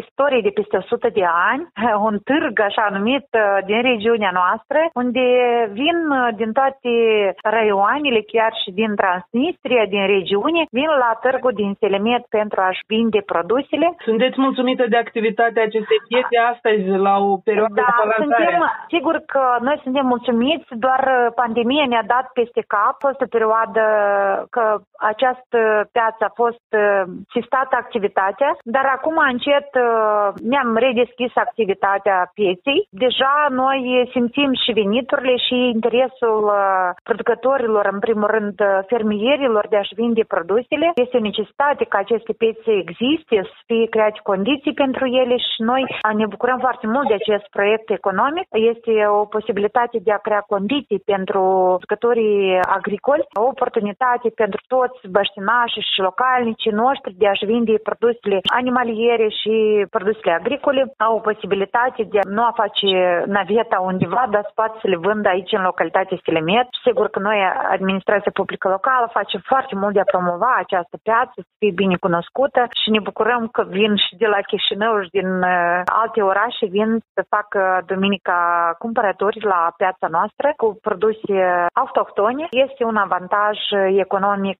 istorie 0.00 0.40
de 0.40 0.56
peste 0.58 0.76
100 0.76 1.08
de 1.08 1.26
ani, 1.50 1.62
un 2.08 2.16
târg 2.28 2.60
așa 2.60 2.86
numit 2.96 3.26
uh, 3.32 3.58
din 3.68 3.80
regiunea 3.82 4.30
noastră, 4.40 4.78
unde 5.02 5.26
vin 5.72 5.98
uh, 6.10 6.28
din 6.36 6.52
toate 6.52 6.92
raioanele, 7.50 8.21
chiar 8.33 8.53
și 8.62 8.71
din 8.81 8.95
Transnistria, 9.00 9.85
din 9.95 10.07
regiune, 10.07 10.61
vin 10.71 10.91
la 11.05 11.12
târgul 11.25 11.53
din 11.62 11.73
Selemet 11.81 12.25
pentru 12.38 12.61
a-și 12.61 12.85
vinde 12.87 13.21
produsele. 13.33 13.87
Sunteți 14.09 14.41
mulțumită 14.41 14.85
de 14.88 14.97
activitatea 14.97 15.62
acestei 15.62 16.00
piețe 16.09 16.37
astăzi, 16.53 16.87
la 17.07 17.15
o 17.19 17.37
perioadă 17.49 17.75
da, 17.75 17.91
de 18.05 18.15
suntem, 18.23 18.55
sigur 18.95 19.17
că 19.33 19.43
noi 19.61 19.81
suntem 19.83 20.07
mulțumiți, 20.07 20.67
doar 20.87 21.33
pandemia 21.35 21.87
ne-a 21.88 22.05
dat 22.07 22.26
peste 22.33 22.62
cap, 22.67 22.97
a 22.97 23.05
fost 23.07 23.21
o 23.21 23.33
perioadă 23.37 23.83
că 24.50 24.65
această 25.12 25.59
piață 25.93 26.21
a 26.25 26.33
fost 26.43 26.69
uh, 26.76 27.03
sistată 27.37 27.75
activitatea, 27.79 28.50
dar 28.62 28.87
acum 28.97 29.17
încet 29.33 29.69
uh, 29.75 30.29
ne-am 30.50 30.76
redeschis 30.76 31.33
activitatea 31.35 32.31
pieței. 32.35 32.81
Deja 32.91 33.35
noi 33.50 34.09
simțim 34.12 34.50
și 34.62 34.73
veniturile 34.81 35.37
și 35.47 35.57
interesul 35.76 36.38
uh, 36.45 36.88
producătorilor, 37.37 37.85
în 37.93 37.99
primul 37.99 38.28
rând 38.37 38.55
fermierilor 38.87 39.66
de 39.69 39.76
a-și 39.76 39.95
vinde 39.95 40.25
produsele. 40.35 40.93
Este 40.95 41.16
o 41.16 41.26
necesitate 41.31 41.85
ca 41.85 41.99
aceste 41.99 42.33
piețe 42.33 42.73
existe, 42.85 43.37
să 43.43 43.59
fie 43.66 43.87
create 43.95 44.19
condiții 44.23 44.75
pentru 44.85 45.05
ele 45.07 45.37
și 45.37 45.62
noi 45.71 45.83
ne 46.21 46.26
bucurăm 46.26 46.59
foarte 46.59 46.87
mult 46.87 47.07
de 47.09 47.14
acest 47.14 47.47
proiect 47.57 47.90
economic. 47.90 48.47
Este 48.73 48.93
o 49.19 49.25
posibilitate 49.25 49.99
de 50.07 50.12
a 50.12 50.25
crea 50.26 50.43
condiții 50.55 51.00
pentru 51.12 51.40
producătorii 51.76 52.61
agricoli, 52.78 53.28
o 53.40 53.43
oportunitate 53.55 54.28
pentru 54.43 54.61
toți 54.75 54.99
băștinașii 55.16 55.88
și 55.93 56.00
localnicii 56.09 56.78
noștri 56.85 57.19
de 57.21 57.26
a-și 57.28 57.45
vinde 57.45 57.75
produsele 57.88 58.38
animaliere 58.61 59.28
și 59.40 59.55
produsele 59.90 60.33
agricole. 60.40 60.81
Au 61.07 61.14
o 61.16 61.25
posibilitate 61.28 62.02
de 62.12 62.19
a 62.19 62.28
nu 62.37 62.43
a 62.43 62.52
face 62.62 62.88
naveta 63.26 63.78
undeva, 63.90 64.23
dar 64.31 64.43
să 64.49 64.52
poată 64.55 64.76
să 64.81 64.87
le 64.88 64.97
vândă 65.07 65.28
aici 65.28 65.52
în 65.52 65.62
localitatea 65.62 66.19
Selemet. 66.25 66.69
Sigur 66.87 67.09
că 67.16 67.23
noi, 67.28 67.40
administrația 67.76 68.38
publică 68.40 68.68
locală, 68.68 69.06
facem 69.20 69.40
foarte 69.50 69.75
mult 69.80 69.92
de 69.94 70.00
a 70.00 70.12
promova 70.14 70.52
această 70.58 70.96
piață, 71.06 71.37
să 71.37 71.52
fie 71.61 71.73
bine 71.82 71.96
cunoscută 72.06 72.61
și 72.80 72.88
ne 72.94 73.00
bucurăm 73.08 73.42
că 73.56 73.62
vin 73.76 73.92
și 74.04 74.12
de 74.23 74.26
la 74.35 74.40
Chișinău 74.49 74.94
și 75.04 75.11
din 75.18 75.30
uh, 75.42 75.80
alte 76.02 76.20
orașe 76.32 76.66
vin 76.76 76.90
să 77.14 77.23
facă 77.35 77.61
duminica 77.90 78.38
cumpărători 78.82 79.38
la 79.52 79.61
piața 79.80 80.06
noastră 80.16 80.46
cu 80.56 80.68
produse 80.88 81.35
autohtone. 81.82 82.44
Este 82.64 82.82
un 82.85 82.96
avantaj 83.06 83.56
economic 84.06 84.58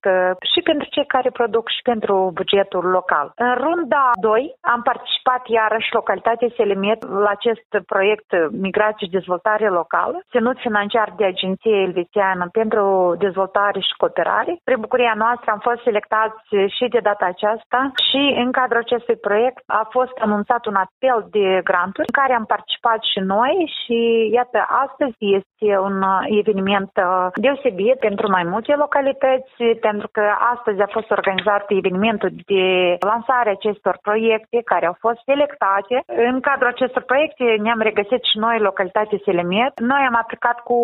și 0.51 0.59
pentru 0.69 0.87
cei 0.93 1.07
care 1.15 1.29
produc 1.39 1.65
și 1.75 1.81
pentru 1.91 2.15
bugetul 2.39 2.85
local. 2.97 3.31
În 3.35 3.53
runda 3.63 4.03
2 4.21 4.55
am 4.73 4.81
participat 4.91 5.41
iarăși 5.47 5.89
localitatea 5.99 6.55
Selemet 6.55 6.99
la 7.23 7.29
acest 7.37 7.67
proiect 7.91 8.29
Migrație 8.65 9.05
și 9.05 9.15
Dezvoltare 9.17 9.69
Locală, 9.69 10.17
ținut 10.31 10.57
financiar 10.59 11.13
de 11.17 11.25
Agenția 11.25 11.81
Elvețiană 11.87 12.46
pentru 12.51 13.15
Dezvoltare 13.17 13.79
și 13.79 13.97
Cooperare. 13.97 14.57
Spre 14.59 14.75
bucuria 14.85 15.13
noastră 15.23 15.51
am 15.51 15.61
fost 15.67 15.81
selectați 15.83 16.43
și 16.77 16.85
de 16.95 16.99
data 17.09 17.25
aceasta 17.25 17.79
și 18.07 18.21
în 18.43 18.51
cadrul 18.51 18.81
acestui 18.85 19.17
proiect 19.27 19.63
a 19.65 19.87
fost 19.91 20.15
anunțat 20.19 20.65
un 20.65 20.75
apel 20.75 21.19
de 21.37 21.61
granturi 21.63 22.09
în 22.09 22.17
care 22.21 22.33
am 22.33 22.45
participat 22.45 22.99
și 23.11 23.19
noi 23.19 23.55
și 23.79 23.97
iată 24.37 24.59
astăzi 24.85 25.15
este 25.39 25.69
un 25.87 25.97
eveniment 26.41 26.91
uh, 26.95 27.27
deosebit 27.33 27.97
pentru 28.07 28.25
mai 28.29 28.43
multe 28.43 28.73
localități 28.75 29.55
pentru 29.87 30.07
că 30.11 30.23
astăzi 30.53 30.81
a 30.81 30.89
fost 30.97 31.09
organizat 31.11 31.63
evenimentul 31.67 32.31
de 32.45 32.65
lansare 33.09 33.49
acestor 33.49 33.95
proiecte 34.01 34.57
care 34.71 34.85
au 34.85 34.95
fost 34.99 35.19
selectate. 35.25 35.95
În 36.05 36.39
cadrul 36.39 36.67
acestor 36.67 37.03
proiecte 37.11 37.43
ne-am 37.61 37.79
regăsit 37.79 38.21
și 38.23 38.37
noi 38.37 38.59
localitatea 38.59 39.19
Selemet. 39.23 39.73
Noi 39.79 40.03
am 40.09 40.17
aplicat 40.21 40.57
cu 40.69 40.77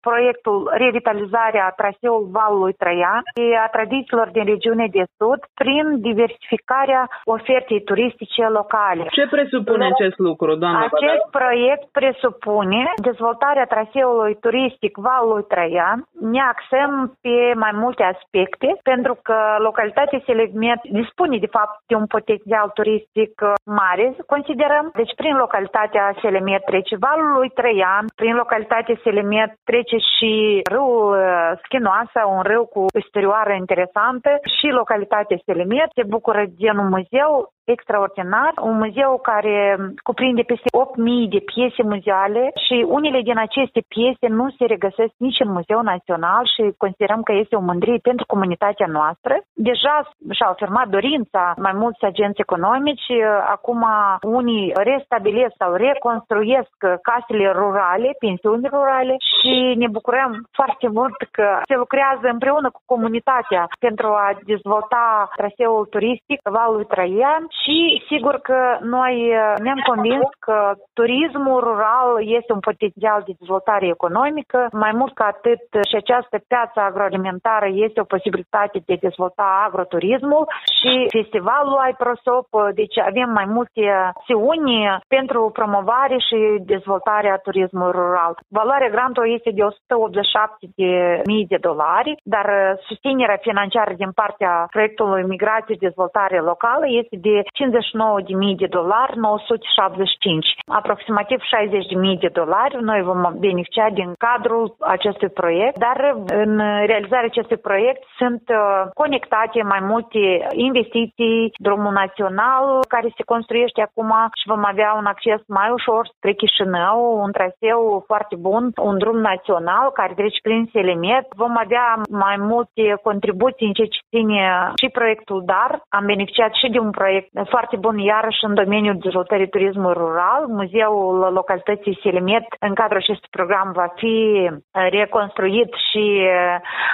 proiectul 0.00 0.71
Revitalizarea 0.84 1.74
traseului 1.80 2.30
Valului 2.38 2.72
Traian 2.72 3.22
și 3.34 3.44
a 3.64 3.68
tradițiilor 3.76 4.28
din 4.36 4.44
regiune 4.44 4.86
de 4.96 5.04
sud 5.18 5.40
prin 5.54 5.86
diversificarea 6.08 7.02
ofertei 7.24 7.82
turistice 7.82 8.44
locale. 8.58 9.04
Ce 9.18 9.26
presupune 9.36 9.84
acest 9.84 10.18
lucru, 10.18 10.54
doamna 10.54 10.78
Acest 10.78 11.22
Badar? 11.24 11.34
proiect 11.38 11.84
presupune 12.00 12.82
dezvoltarea 13.08 13.70
traseului 13.74 14.34
turistic 14.46 14.92
Valului 14.96 15.48
Traian. 15.52 15.98
Ne 16.20 16.42
axăm 16.52 16.92
pe 17.24 17.36
mai 17.64 17.72
multe 17.82 18.02
aspecte 18.14 18.68
pentru 18.82 19.14
că 19.22 19.36
localitatea 19.58 20.22
Selemet 20.26 20.80
dispune 21.00 21.36
de 21.38 21.54
fapt 21.56 21.74
de 21.86 21.94
un 21.94 22.06
potențial 22.06 22.68
turistic 22.78 23.32
uh, 23.42 23.52
mare, 23.64 24.16
considerăm. 24.26 24.90
Deci 24.94 25.14
prin 25.16 25.34
localitatea 25.36 26.14
Selemet 26.20 26.64
trece 26.64 26.96
valul 27.08 27.30
lui 27.36 27.48
Trăian, 27.58 28.04
prin 28.14 28.34
localitatea 28.34 29.00
Selemet 29.02 29.50
trece 29.64 29.96
și 30.14 30.32
râul 30.70 31.18
uh, 31.18 31.52
Schinoasa, 31.62 32.22
un 32.36 32.42
râu 32.42 32.64
cu 32.74 32.86
istorie 32.98 33.56
interesantă 33.56 34.30
și 34.56 34.66
localitatea 34.66 35.42
Selemet 35.44 35.90
se 35.94 36.04
bucură 36.14 36.44
de 36.58 36.70
un 36.70 36.88
muzeu 36.94 37.32
extraordinar, 37.64 38.52
un 38.62 38.76
muzeu 38.78 39.18
care 39.22 39.76
cuprinde 40.02 40.42
peste 40.42 40.68
8.000 40.72 41.28
de 41.34 41.40
piese 41.52 41.82
muzeale 41.82 42.50
și 42.66 42.84
unele 42.88 43.20
din 43.22 43.38
aceste 43.38 43.80
piese 43.88 44.26
nu 44.28 44.50
se 44.58 44.64
regăsesc 44.64 45.12
nici 45.16 45.40
în 45.44 45.50
Muzeul 45.52 45.82
Național 45.82 46.42
și 46.54 46.62
considerăm 46.76 47.22
că 47.22 47.32
este 47.32 47.56
o 47.56 47.66
mândrie 47.70 47.98
pentru 48.02 48.24
comunitatea 48.26 48.86
noastră. 48.86 49.34
Deja 49.54 49.94
și-au 50.36 50.50
afirmat 50.50 50.88
dorința 50.88 51.54
mai 51.56 51.72
mulți 51.82 52.04
agenți 52.04 52.40
economici, 52.40 53.08
acum 53.54 53.80
unii 54.22 54.72
restabilesc 54.74 55.54
sau 55.58 55.72
reconstruiesc 55.74 56.74
casele 57.08 57.50
rurale, 57.50 58.10
pensiuni 58.18 58.68
rurale 58.72 59.14
și 59.38 59.74
ne 59.82 59.88
bucurăm 59.88 60.30
foarte 60.58 60.88
mult 60.88 61.16
că 61.30 61.46
se 61.68 61.76
lucrează 61.76 62.26
împreună 62.32 62.70
cu 62.70 62.80
comunitatea 62.86 63.62
pentru 63.78 64.06
a 64.06 64.28
dezvolta 64.52 65.30
traseul 65.36 65.84
turistic 65.94 66.38
Valul 66.58 66.84
Traian 66.84 67.42
și 67.60 68.02
sigur 68.10 68.34
că 68.48 68.60
noi 68.80 69.16
uh, 69.28 69.54
ne-am 69.64 69.80
convins 69.90 70.28
că 70.38 70.58
turismul 70.92 71.60
rural 71.60 72.10
este 72.38 72.52
un 72.52 72.60
potențial 72.60 73.22
de 73.26 73.32
dezvoltare 73.38 73.86
economică. 73.86 74.68
Mai 74.72 74.92
mult 75.00 75.14
ca 75.14 75.24
atât 75.24 75.62
și 75.88 75.96
această 75.96 76.36
piață 76.48 76.80
agroalimentară 76.80 77.68
este 77.86 78.00
o 78.00 78.10
posibilitate 78.14 78.82
de 78.86 78.92
a 78.92 79.04
dezvolta 79.06 79.46
agroturismul 79.66 80.44
și 80.78 80.92
festivalul 81.18 81.84
iProsop, 81.90 82.48
deci 82.74 82.98
avem 82.98 83.28
mai 83.38 83.46
multe 83.56 83.82
acțiuni 84.12 84.70
pentru 85.08 85.50
promovare 85.52 86.16
și 86.28 86.38
dezvoltarea 86.74 87.36
turismului 87.36 87.92
rural. 88.00 88.32
Valoarea 88.48 88.94
grantului 88.96 89.34
este 89.34 89.50
de 89.50 89.62
187 89.62 90.66
de 90.76 91.22
mii 91.26 91.46
de 91.46 91.58
dolari, 91.60 92.14
dar 92.22 92.46
susținerea 92.86 93.38
financiară 93.48 93.92
din 93.96 94.12
partea 94.20 94.66
proiectului 94.70 95.22
Migrație 95.22 95.74
și 95.74 95.86
Dezvoltare 95.88 96.38
Locală 96.40 96.84
este 96.88 97.16
de 97.28 97.41
59.000 97.42 98.56
de 98.62 98.66
dolari, 98.66 99.18
975. 99.18 100.46
Aproximativ 100.66 101.38
60.000 101.38 102.18
de 102.20 102.30
dolari 102.32 102.82
noi 102.90 103.00
vom 103.02 103.20
beneficia 103.38 103.88
din 103.90 104.12
cadrul 104.26 104.76
acestui 104.80 105.28
proiect, 105.28 105.78
dar 105.78 105.98
în 106.26 106.52
realizarea 106.86 107.30
acestui 107.32 107.56
proiect 107.56 108.02
sunt 108.18 108.42
uh, 108.48 108.82
conectate 108.94 109.62
mai 109.62 109.80
multe 109.92 110.18
investiții, 110.52 111.52
drumul 111.56 111.92
național 111.92 112.64
care 112.88 113.08
se 113.16 113.22
construiește 113.32 113.80
acum 113.80 114.10
și 114.40 114.50
vom 114.52 114.64
avea 114.64 114.90
un 115.00 115.06
acces 115.06 115.40
mai 115.46 115.70
ușor 115.70 116.02
spre 116.16 116.32
Chișinău, 116.32 116.98
un 117.24 117.32
traseu 117.32 118.04
foarte 118.06 118.36
bun, 118.36 118.62
un 118.88 118.98
drum 118.98 119.18
național 119.18 119.90
care 119.90 120.12
trece 120.14 120.40
prin 120.42 120.68
Selemet. 120.72 121.26
Vom 121.42 121.54
avea 121.64 121.86
mai 122.10 122.36
multe 122.38 122.84
contribuții 123.02 123.66
în 123.66 123.72
ce 123.72 123.84
ține 124.10 124.40
și 124.80 124.88
proiectul 124.88 125.42
DAR. 125.44 125.72
Am 125.88 126.04
beneficiat 126.06 126.52
și 126.54 126.70
de 126.70 126.78
un 126.78 126.90
proiect 126.90 127.31
foarte 127.48 127.76
bun 127.76 127.98
iarăși 127.98 128.44
în 128.44 128.54
domeniul 128.54 128.96
dezvoltării 128.98 129.48
turismului 129.48 130.00
rural. 130.02 130.42
Muzeul 130.48 131.32
localității 131.32 131.98
Selimet 132.02 132.46
în 132.60 132.74
cadrul 132.74 132.96
acestui 132.96 133.28
program 133.30 133.72
va 133.74 133.88
fi 133.96 134.50
reconstruit 134.70 135.70
și 135.90 136.04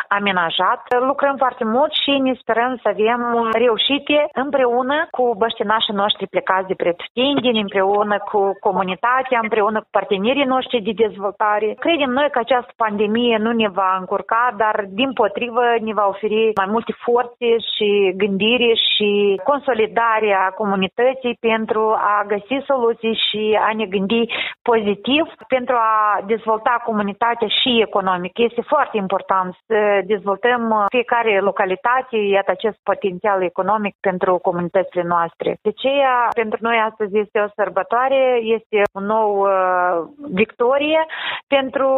amenajat. 0.08 0.80
Lucrăm 1.10 1.36
foarte 1.36 1.64
mult 1.64 1.92
și 1.92 2.10
ne 2.10 2.34
sperăm 2.40 2.78
să 2.82 2.88
avem 2.88 3.48
reușite 3.52 4.28
împreună 4.32 5.06
cu 5.10 5.34
băștinașii 5.38 5.94
noștri 6.02 6.26
plecați 6.26 6.66
de 6.66 6.74
pretutindeni, 6.74 7.60
împreună 7.60 8.16
cu 8.30 8.40
comunitatea, 8.60 9.38
împreună 9.42 9.78
cu 9.80 9.88
partenerii 9.90 10.52
noștri 10.54 10.80
de 10.80 10.92
dezvoltare. 11.04 11.76
Credem 11.78 12.10
noi 12.10 12.28
că 12.30 12.38
această 12.38 12.72
pandemie 12.76 13.36
nu 13.36 13.52
ne 13.52 13.68
va 13.68 13.96
încurca, 13.98 14.54
dar 14.56 14.84
din 14.88 15.12
potrivă 15.12 15.62
ne 15.80 15.92
va 15.92 16.06
oferi 16.08 16.50
mai 16.60 16.68
multe 16.74 16.92
forțe 17.04 17.48
și 17.74 18.12
gândire 18.16 18.72
și 18.92 19.40
consolidarea 20.28 20.54
comunității 20.56 21.36
pentru 21.40 21.80
a 21.98 22.24
găsi 22.26 22.64
soluții 22.66 23.18
și 23.30 23.58
a 23.68 23.72
ne 23.74 23.86
gândi 23.86 24.22
pozitiv 24.62 25.24
pentru 25.48 25.74
a 25.74 26.20
dezvolta 26.26 26.82
comunitatea 26.84 27.48
și 27.48 27.80
economic. 27.80 28.38
Este 28.38 28.62
foarte 28.66 28.96
important 28.96 29.54
să 29.66 30.00
dezvoltăm 30.04 30.86
fiecare 30.88 31.40
localitate, 31.40 32.16
iată 32.16 32.50
acest 32.50 32.78
potențial 32.82 33.42
economic 33.42 33.94
pentru 34.00 34.38
comunitățile 34.38 35.02
noastre. 35.02 35.58
De 35.62 35.68
aceea, 35.76 36.28
pentru 36.34 36.58
noi 36.62 36.76
astăzi 36.88 37.18
este 37.18 37.38
o 37.40 37.52
sărbătoare, 37.54 38.40
este 38.42 38.82
un 38.92 39.04
nou 39.04 39.30
uh, 39.40 39.48
victorie 40.42 41.06
pentru 41.46 41.88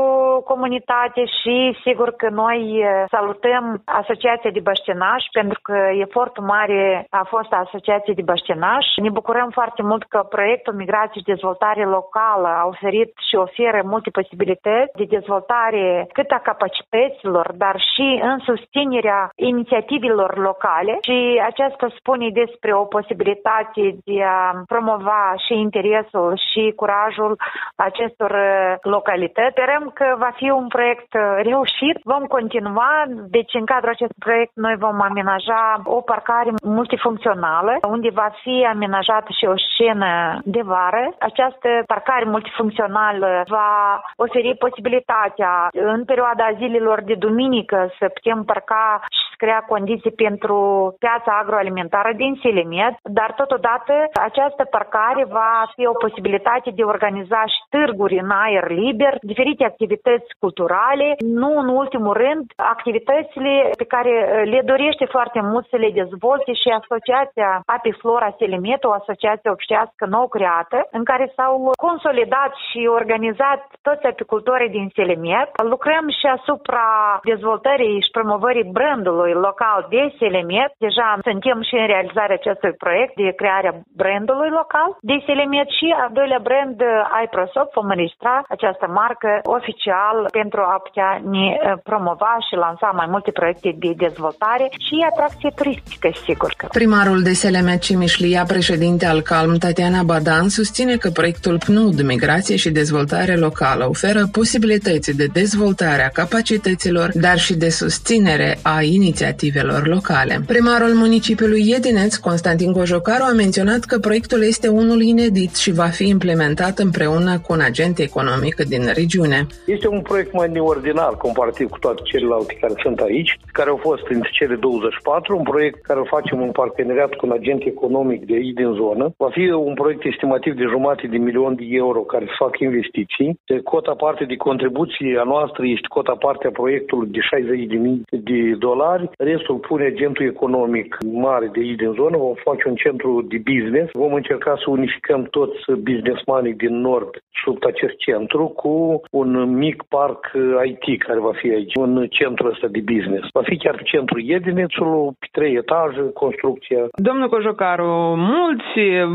comunitate 0.45 1.23
și 1.25 1.79
sigur 1.85 2.11
că 2.11 2.29
noi 2.29 2.61
uh, 2.79 3.05
salutăm 3.11 3.83
Asociația 3.85 4.51
de 4.51 4.61
Băștinași 4.61 5.29
pentru 5.33 5.59
că 5.63 5.77
efortul 6.07 6.45
mare 6.45 7.07
a 7.11 7.25
fost 7.25 7.53
Asociației 7.53 8.20
de 8.21 8.31
Băștinași. 8.33 9.00
Ne 9.05 9.11
bucurăm 9.19 9.49
foarte 9.59 9.83
mult 9.83 10.03
că 10.12 10.19
proiectul 10.37 10.75
Migrație 10.75 11.21
și 11.21 11.31
Dezvoltare 11.33 11.85
Locală 11.97 12.49
a 12.61 12.67
oferit 12.75 13.12
și 13.29 13.35
oferă 13.47 13.81
multe 13.85 14.11
posibilități 14.19 14.97
de 15.00 15.07
dezvoltare 15.17 15.85
cât 16.12 16.31
a 16.31 16.41
capacităților, 16.50 17.47
dar 17.62 17.77
și 17.93 18.09
în 18.31 18.39
susținerea 18.49 19.21
inițiativelor 19.35 20.31
locale 20.49 20.93
și 21.07 21.19
aceasta 21.50 21.87
spune 21.99 22.29
despre 22.43 22.71
o 22.75 22.85
posibilitate 22.97 23.83
de 24.09 24.19
a 24.39 24.62
promova 24.73 25.23
și 25.45 25.55
interesul 25.67 26.31
și 26.49 26.73
curajul 26.81 27.33
acestor 27.77 28.31
uh, 28.31 28.75
localități. 28.95 29.55
Sperăm 29.57 29.85
că 29.95 30.07
va 30.25 30.31
fi 30.41 30.50
un 30.61 30.67
proiect 30.69 31.11
uh, 31.15 31.23
reușit. 31.50 31.97
Vom 32.12 32.25
continua, 32.37 32.93
deci 33.37 33.55
în 33.61 33.67
cadrul 33.73 33.95
acestui 33.95 34.25
proiect 34.27 34.53
noi 34.55 34.77
vom 34.85 35.00
amenaja 35.00 35.62
o 35.85 36.00
parcare 36.00 36.50
multifuncțională, 36.65 37.73
unde 37.89 38.10
va 38.11 38.29
fi 38.43 38.67
amenajată 38.73 39.31
și 39.38 39.45
o 39.45 39.57
scenă 39.57 40.40
de 40.45 40.62
vară. 40.62 41.14
Această 41.19 41.69
parcare 41.87 42.25
multifuncțională 42.25 43.45
va 43.47 44.02
oferi 44.17 44.57
posibilitatea 44.57 45.69
în 45.73 46.05
perioada 46.05 46.52
zilelor 46.57 47.02
de 47.02 47.14
duminică 47.14 47.79
să 47.99 48.09
putem 48.09 48.45
parca 48.45 49.00
și 49.17 49.23
să 49.30 49.30
crea 49.42 49.61
condiții 49.75 50.20
pentru 50.25 50.59
piața 51.04 51.32
agroalimentară 51.42 52.11
din 52.23 52.32
Silimet, 52.42 52.94
dar 53.18 53.30
totodată 53.42 53.94
această 54.28 54.62
parcare 54.76 55.23
va 55.38 55.52
fi 55.75 55.82
o 55.92 56.00
posibilitate 56.04 56.68
de 56.76 56.82
a 56.82 56.92
organiza 56.94 57.40
și 57.52 57.59
ștârguri 57.64 58.18
în 58.23 58.30
aer 58.44 58.66
liber, 58.82 59.12
diferite 59.32 59.64
activități 59.64 60.28
culturale, 60.42 61.09
nu 61.40 61.50
în 61.62 61.68
ultimul 61.80 62.14
rând 62.25 62.44
activitățile 62.75 63.54
pe 63.80 63.87
care 63.94 64.12
le 64.52 64.61
dorește 64.73 65.04
foarte 65.14 65.40
mult 65.50 65.64
să 65.68 65.76
le 65.76 65.90
dezvolte 66.00 66.52
și 66.61 66.68
Asociația 66.80 67.50
Apiflora 67.76 68.35
Selimet, 68.38 68.82
o 68.85 68.92
asociație 69.00 69.50
obștească 69.50 70.04
nou 70.16 70.26
creată, 70.37 70.78
în 70.99 71.04
care 71.11 71.32
s-au 71.37 71.54
consolidat 71.87 72.52
și 72.66 72.80
organizat 73.00 73.61
toți 73.88 74.06
apicultorii 74.12 74.75
din 74.78 74.88
Selimet. 74.94 75.49
Lucrăm 75.75 76.04
și 76.18 76.26
asupra 76.37 76.88
dezvoltării 77.32 78.02
și 78.04 78.11
promovării 78.18 78.70
brandului 78.78 79.30
local 79.49 79.81
de 79.95 80.03
Selimet. 80.19 80.71
Deja 80.87 81.09
suntem 81.29 81.61
și 81.69 81.75
în 81.83 81.87
realizarea 81.95 82.39
acestui 82.41 82.73
proiect 82.85 83.15
de 83.23 83.39
crearea 83.41 83.75
brandului 84.03 84.51
local 84.61 84.91
de 85.11 85.17
Selimet 85.27 85.69
și 85.79 85.89
al 86.03 86.11
doilea 86.19 86.43
brand 86.49 86.77
iProsop 87.25 87.69
vom 87.79 87.89
înregistra 87.95 88.35
această 88.57 88.87
marcă 89.01 89.31
oficial 89.59 90.17
pentru 90.41 90.61
a 90.75 90.77
putea 90.87 91.11
ne 91.35 91.47
eh, 91.49 91.73
promova 91.89 92.35
și 92.47 92.55
lansa 92.65 92.89
mai 93.01 93.09
multe 93.15 93.31
proiecte 93.31 93.71
de 93.85 93.93
dezvoltare 94.07 94.67
și 94.87 94.97
atracție 95.11 95.51
turistică, 95.59 96.09
sigur. 96.27 96.51
Că. 96.57 96.67
Primarul 96.81 97.21
de 97.23 97.33
Selemet 97.33 97.81
Cimișlia, 97.81 98.43
președinte 98.55 99.07
al 99.07 99.21
Calm, 99.21 99.55
Tatiana 99.65 100.03
Badan, 100.03 100.49
susține 100.49 100.95
că 100.97 101.09
proiectul 101.11 101.59
PNUD, 101.67 101.99
Migrație 102.03 102.57
și 102.57 102.71
Dezvoltare 102.71 103.35
Locală, 103.37 103.85
oferă 103.89 104.23
posibilități 104.33 105.17
de 105.17 105.27
dezvoltare 105.33 106.03
a 106.03 106.09
capacităților, 106.09 107.09
dar 107.15 107.39
și 107.39 107.55
de 107.57 107.69
susținere 107.69 108.59
a 108.63 108.81
inițiativelor 109.21 109.87
locale. 109.87 110.35
Primarul 110.47 110.95
municipiului 111.05 111.62
Iedineț, 111.73 112.17
Constantin 112.17 112.73
Cojocaru, 112.73 113.25
a 113.31 113.33
menționat 113.44 113.83
că 113.90 113.99
proiectul 113.99 114.42
este 114.53 114.68
unul 114.68 115.01
inedit 115.12 115.55
și 115.62 115.71
va 115.81 115.88
fi 115.99 116.09
implementat 116.09 116.79
împreună 116.79 117.33
cu 117.44 117.53
un 117.57 117.61
agent 117.71 117.99
economic 117.99 118.55
din 118.73 118.85
regiune. 119.01 119.47
Este 119.66 119.88
un 119.88 120.01
proiect 120.01 120.33
mai 120.33 120.49
neordinar 120.53 121.12
comparativ 121.25 121.68
cu 121.68 121.79
toate 121.79 122.03
celelalte 122.05 122.59
care 122.61 122.75
sunt 122.83 122.99
aici, 123.01 123.33
care 123.53 123.71
au 123.71 123.81
fost 123.88 124.05
între 124.09 124.31
cele 124.33 124.55
24, 124.55 125.37
un 125.37 125.42
proiect 125.42 125.79
care 125.83 125.99
îl 125.99 126.07
facem 126.16 126.42
în 126.42 126.51
parteneriat 126.51 127.12
cu 127.14 127.27
un 127.27 127.33
agent 127.33 127.62
economic 127.64 128.21
de 128.27 128.35
aici 128.35 128.59
din 128.61 128.73
zonă. 128.83 129.05
Va 129.16 129.31
fi 129.31 129.44
un 129.68 129.75
proiect 129.75 130.05
estimativ 130.05 130.53
de 130.55 130.66
jumate 130.75 131.07
de 131.07 131.16
milion 131.16 131.55
de 131.55 131.66
euro 131.68 132.01
care 132.01 132.25
să 132.25 132.35
fac 132.44 132.59
investiții. 132.59 133.38
De 133.47 133.61
cota 133.73 133.94
parte 134.05 134.25
de 134.25 134.37
contribuție 134.37 135.18
a 135.23 135.25
noastră 135.35 135.62
este 135.66 135.94
cota 135.97 136.16
parte 136.25 136.47
a 136.47 136.59
proiectului 136.61 137.09
de 137.16 137.21
60.000 137.21 138.25
de 138.31 138.40
dolari. 138.66 139.10
Restul 139.18 139.57
pune 139.57 139.85
agentul 139.85 140.27
economic 140.27 140.96
mare 141.12 141.46
de 141.53 141.61
aici 141.61 141.77
din 141.77 141.92
zonă. 141.92 142.16
Vom 142.16 142.35
face 142.35 142.68
un 142.68 142.75
centru 142.75 143.23
de 143.29 143.38
business. 143.53 143.90
Vom 143.92 144.12
încerca 144.12 144.55
să 144.57 144.70
unificăm 144.70 145.23
toți 145.31 145.59
businessmanii 145.83 146.55
din 146.55 146.81
nord 146.81 147.11
sub 147.44 147.64
acest 147.66 147.96
centru 147.96 148.46
cu 148.46 149.01
un 149.11 149.57
mic 149.57 149.83
parc 149.88 150.33
IT 150.64 151.03
care 151.03 151.18
va 151.18 151.33
fi 151.33 151.49
aici, 151.49 151.75
un 151.75 152.07
centru 152.11 152.49
ăsta 152.49 152.66
de 152.66 152.83
business. 152.92 153.27
Va 153.33 153.42
fi 153.42 153.57
chiar 153.57 153.83
centru 153.83 154.18
Iedinețului, 154.20 155.16
pe 155.18 155.27
trei 155.31 155.55
etaje, 155.55 156.01
construcția. 156.14 156.83
Domnul 156.92 157.29
Cojocaru, 157.29 158.14
mulți 158.16 158.75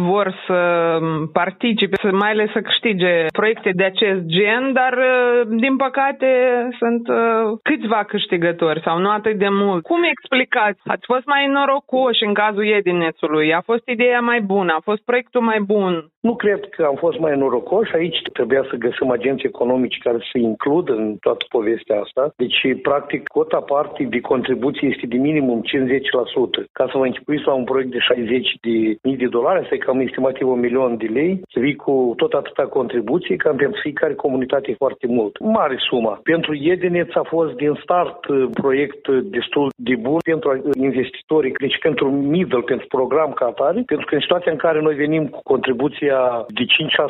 vor 0.10 0.34
să 0.48 0.60
participe, 1.34 1.96
să 2.02 2.10
mai 2.12 2.32
ales 2.32 2.52
să 2.52 2.62
câștige 2.62 3.26
proiecte 3.34 3.72
de 3.74 3.84
acest 3.84 4.22
gen, 4.26 4.74
dar 4.74 4.94
din 5.50 5.76
păcate 5.76 6.28
sunt 6.80 7.04
câțiva 7.64 8.04
câștigători 8.08 8.82
sau 8.82 8.98
nu 9.00 9.10
atât 9.10 9.38
de 9.38 9.50
mult. 9.50 9.85
Cum 9.90 10.04
explicați? 10.04 10.82
Ați 10.94 11.06
fost 11.12 11.26
mai 11.26 11.44
norocoși 11.48 12.24
în 12.28 12.34
cazul 12.34 12.66
Iedinețului? 12.66 13.54
A 13.54 13.62
fost 13.62 13.86
ideea 13.88 14.22
mai 14.32 14.42
bună? 14.42 14.72
A 14.74 14.82
fost 14.90 15.02
proiectul 15.10 15.42
mai 15.42 15.60
bun? 15.74 15.94
Nu 16.28 16.36
cred 16.36 16.62
că 16.76 16.84
am 16.84 16.96
fost 16.96 17.18
mai 17.20 17.38
norocoși. 17.38 17.96
Aici 17.96 18.20
trebuia 18.34 18.64
să 18.70 18.76
găsim 18.76 19.10
agenți 19.12 19.46
economici 19.46 20.04
care 20.06 20.18
să 20.32 20.38
includă 20.38 20.94
în 20.94 21.16
toată 21.26 21.46
povestea 21.50 22.00
asta. 22.00 22.34
Deci, 22.36 22.60
practic, 22.82 23.28
cota 23.28 23.62
parte 23.74 24.04
de 24.04 24.20
contribuție 24.20 24.88
este 24.88 25.06
de 25.06 25.18
minimum 25.18 25.62
50%. 25.62 25.64
Ca 26.72 26.86
să 26.92 26.98
vă 26.98 27.06
închipuiți 27.06 27.46
la 27.46 27.54
un 27.54 27.64
proiect 27.64 27.92
de 27.92 28.00
60 28.00 28.58
de 28.62 28.76
mii 29.04 29.22
de 29.24 29.28
dolari, 29.38 29.62
asta 29.62 29.76
e 29.76 29.78
cam 29.78 30.00
estimativ 30.00 30.48
un 30.48 30.60
milion 30.60 30.98
de 30.98 31.10
lei, 31.18 31.42
să 31.54 31.60
vii 31.60 31.76
cu 31.76 32.14
tot 32.18 32.34
atâta 32.34 32.66
contribuție, 32.68 33.36
cam 33.36 33.56
pentru 33.56 33.80
fiecare 33.82 34.14
comunitate 34.14 34.74
foarte 34.78 35.08
mult. 35.08 35.40
Mare 35.40 35.78
suma. 35.90 36.20
Pentru 36.24 36.56
Edeneț 36.56 37.16
a 37.16 37.24
fost 37.24 37.54
din 37.54 37.74
start 37.84 38.26
uh, 38.26 38.46
proiect 38.54 39.08
destul 39.08 39.65
de 39.76 39.96
bun 39.96 40.20
pentru 40.24 40.62
investitorii, 40.90 41.54
deci 41.66 41.80
pentru 41.82 42.12
middle, 42.12 42.62
pentru 42.62 42.88
program 42.88 43.32
ca 43.32 43.46
atare, 43.46 43.84
pentru 43.86 44.06
că 44.06 44.16
în 44.16 44.22
situația 44.22 44.52
în 44.52 44.58
care 44.58 44.82
noi 44.82 44.96
venim 44.96 45.28
cu 45.28 45.40
contribuția 45.44 46.46
de 46.58 46.64
5-6 46.64 46.66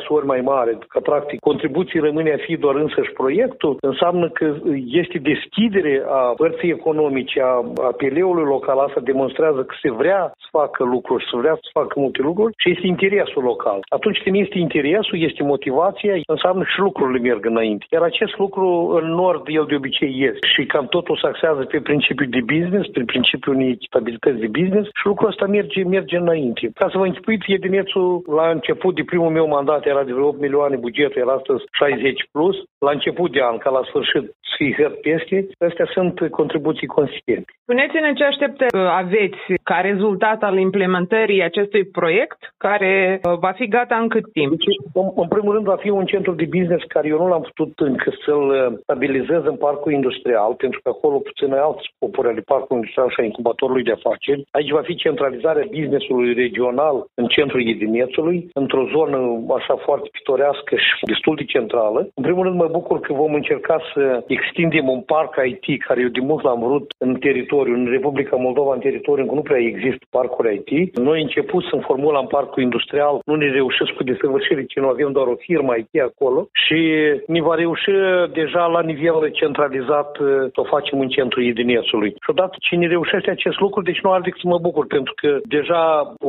ori 0.08 0.26
mai 0.26 0.40
mare, 0.40 0.78
că 0.88 1.00
practic 1.00 1.40
contribuții 1.40 2.00
rămâne 2.00 2.32
a 2.32 2.44
fi 2.46 2.56
doar 2.56 2.74
însăși 2.74 3.12
proiectul, 3.12 3.76
înseamnă 3.80 4.28
că 4.28 4.54
este 5.02 5.18
deschidere 5.18 6.02
a 6.08 6.20
părții 6.36 6.70
economice, 6.70 7.40
a, 7.40 7.54
a 7.88 7.90
PL-ului 7.96 8.44
local, 8.44 8.78
asta 8.78 9.00
demonstrează 9.00 9.60
că 9.64 9.74
se 9.82 9.90
vrea 9.90 10.32
să 10.42 10.46
facă 10.50 10.84
lucruri, 10.84 11.24
să 11.30 11.36
vrea 11.36 11.54
să 11.54 11.68
facă 11.72 11.94
multe 12.00 12.22
lucruri 12.22 12.54
și 12.56 12.70
este 12.70 12.86
interesul 12.86 13.42
local. 13.42 13.78
Atunci 13.88 14.18
când 14.22 14.36
este 14.36 14.58
interesul, 14.58 15.22
este 15.28 15.42
motivația, 15.42 16.14
înseamnă 16.26 16.64
și 16.72 16.78
lucrurile 16.78 17.18
merg 17.28 17.44
înainte. 17.46 17.84
Iar 17.90 18.02
acest 18.02 18.38
lucru 18.38 18.66
în 18.98 19.06
nord, 19.22 19.44
el 19.46 19.64
de 19.68 19.74
obicei 19.74 20.12
este 20.30 20.46
și 20.54 20.66
cam 20.66 20.86
totul 20.86 21.18
se 21.20 21.26
axează 21.26 21.62
pe 21.64 21.80
principiul 21.80 22.28
de 22.36 22.40
business, 22.54 22.90
prin 22.94 23.04
principiul 23.04 23.54
unei 23.54 23.70
echitabilități 23.70 24.42
de 24.44 24.54
business 24.58 24.86
și 24.98 25.06
lucrul 25.10 25.28
ăsta 25.28 25.46
merge, 25.46 25.84
merge 25.84 26.16
înainte. 26.16 26.70
Ca 26.74 26.88
să 26.90 26.98
vă 26.98 27.06
închipuiți, 27.06 27.52
Edinețul 27.52 28.22
la 28.38 28.50
început 28.50 28.94
de 28.94 29.04
primul 29.10 29.30
meu 29.30 29.46
mandat 29.48 29.86
era 29.86 30.02
de 30.04 30.12
vreo 30.12 30.26
8 30.26 30.40
milioane 30.40 30.76
bugetul, 30.76 31.20
era 31.20 31.32
astăzi 31.32 31.64
60 31.72 32.28
plus. 32.32 32.56
La 32.78 32.90
început 32.90 33.32
de 33.32 33.40
an, 33.42 33.56
ca 33.58 33.70
la 33.70 33.82
sfârșit, 33.88 34.24
să 34.48 34.54
fie 34.56 34.88
peste. 35.02 35.46
Astea 35.68 35.88
sunt 35.94 36.14
contribuții 36.30 36.86
consistente. 36.86 37.50
Spuneți-ne 37.62 38.12
ce 38.12 38.24
aștepte 38.24 38.66
aveți 39.02 39.42
ca 39.62 39.78
rezultat 39.90 40.42
al 40.42 40.58
implementării 40.58 41.42
acestui 41.42 41.84
proiect, 41.84 42.38
care 42.56 43.20
uh, 43.22 43.38
va 43.38 43.52
fi 43.58 43.68
gata 43.68 43.96
în 43.96 44.08
cât 44.08 44.32
timp? 44.32 44.50
Deci, 44.50 44.76
în, 44.94 45.06
în 45.16 45.28
primul 45.28 45.52
rând, 45.54 45.66
va 45.66 45.76
fi 45.76 45.90
un 45.90 46.04
centru 46.04 46.32
de 46.32 46.46
business 46.56 46.84
care 46.84 47.08
eu 47.08 47.18
nu 47.18 47.28
l-am 47.28 47.42
putut 47.42 47.72
încă 47.78 48.12
să-l 48.24 48.48
uh, 48.48 48.78
stabilizez 48.82 49.42
în 49.44 49.56
parcul 49.56 49.92
industrial, 49.92 50.54
pentru 50.54 50.80
că 50.82 50.88
acolo 50.88 51.18
puțin 51.18 51.52
alt 51.52 51.78
scopuri 51.88 52.28
ale 52.36 52.50
parcului 52.52 52.80
industrial 52.80 53.10
și 53.10 53.20
a 53.20 53.28
incubatorului 53.30 53.88
de 53.88 53.96
afaceri. 53.98 54.46
Aici 54.50 54.76
va 54.78 54.82
fi 54.88 54.94
centralizarea 55.04 55.70
businessului 55.74 56.32
regional 56.44 56.96
în 57.20 57.26
centrul 57.36 57.62
Iedinețului, 57.62 58.38
într-o 58.62 58.84
zonă 58.94 59.18
așa 59.58 59.74
foarte 59.86 60.08
pitorească 60.12 60.72
și 60.76 61.04
destul 61.12 61.34
de 61.40 61.44
centrală. 61.54 62.00
În 62.18 62.22
primul 62.26 62.44
rând, 62.44 62.56
mă 62.56 62.68
bucur 62.78 63.00
că 63.00 63.12
vom 63.12 63.34
încerca 63.34 63.76
să 63.92 64.02
extindem 64.26 64.86
un 64.88 65.00
parc 65.00 65.32
IT 65.52 65.66
care 65.86 66.00
eu 66.00 66.08
de 66.08 66.20
mult 66.28 66.42
l-am 66.44 66.60
vrut 66.66 66.86
în 66.98 67.12
teritoriu, 67.26 67.74
în 67.74 67.86
Republica 67.96 68.36
Moldova, 68.36 68.72
în 68.74 68.84
teritoriu 68.86 69.22
încă 69.22 69.34
nu 69.34 69.48
prea 69.48 69.60
există 69.70 70.04
parcuri 70.10 70.54
IT. 70.54 70.98
Noi 70.98 71.22
început 71.22 71.62
să 71.64 71.84
formula 71.88 72.18
în 72.18 72.26
parcul 72.26 72.62
industrial, 72.62 73.14
nu 73.24 73.34
ne 73.34 73.48
reușesc 73.50 73.90
cu 73.96 74.02
desăvârșire, 74.02 74.64
ci 74.64 74.76
nu 74.76 74.88
avem 74.88 75.12
doar 75.12 75.26
o 75.26 75.42
firmă 75.46 75.72
IT 75.76 76.00
acolo 76.00 76.48
și 76.52 76.78
ne 77.26 77.40
va 77.40 77.54
reuși 77.54 77.90
deja 78.32 78.64
la 78.66 78.82
nivel 78.82 79.30
centralizat 79.30 80.10
să 80.54 80.60
o 80.62 80.64
facem 80.64 81.00
în 81.00 81.08
centrul 81.08 81.44
Idinețului. 81.44 82.14
Și 82.26 82.32
odată 82.34 82.56
ce 82.66 82.74
ne 82.76 82.86
reușește 82.86 83.30
acest 83.30 83.58
lucru, 83.64 83.82
deci 83.82 84.00
nu 84.04 84.12
ar 84.12 84.20
decât 84.20 84.40
să 84.40 84.48
mă 84.48 84.58
bucur, 84.66 84.84
pentru 84.86 85.12
că 85.20 85.30
deja 85.56 85.82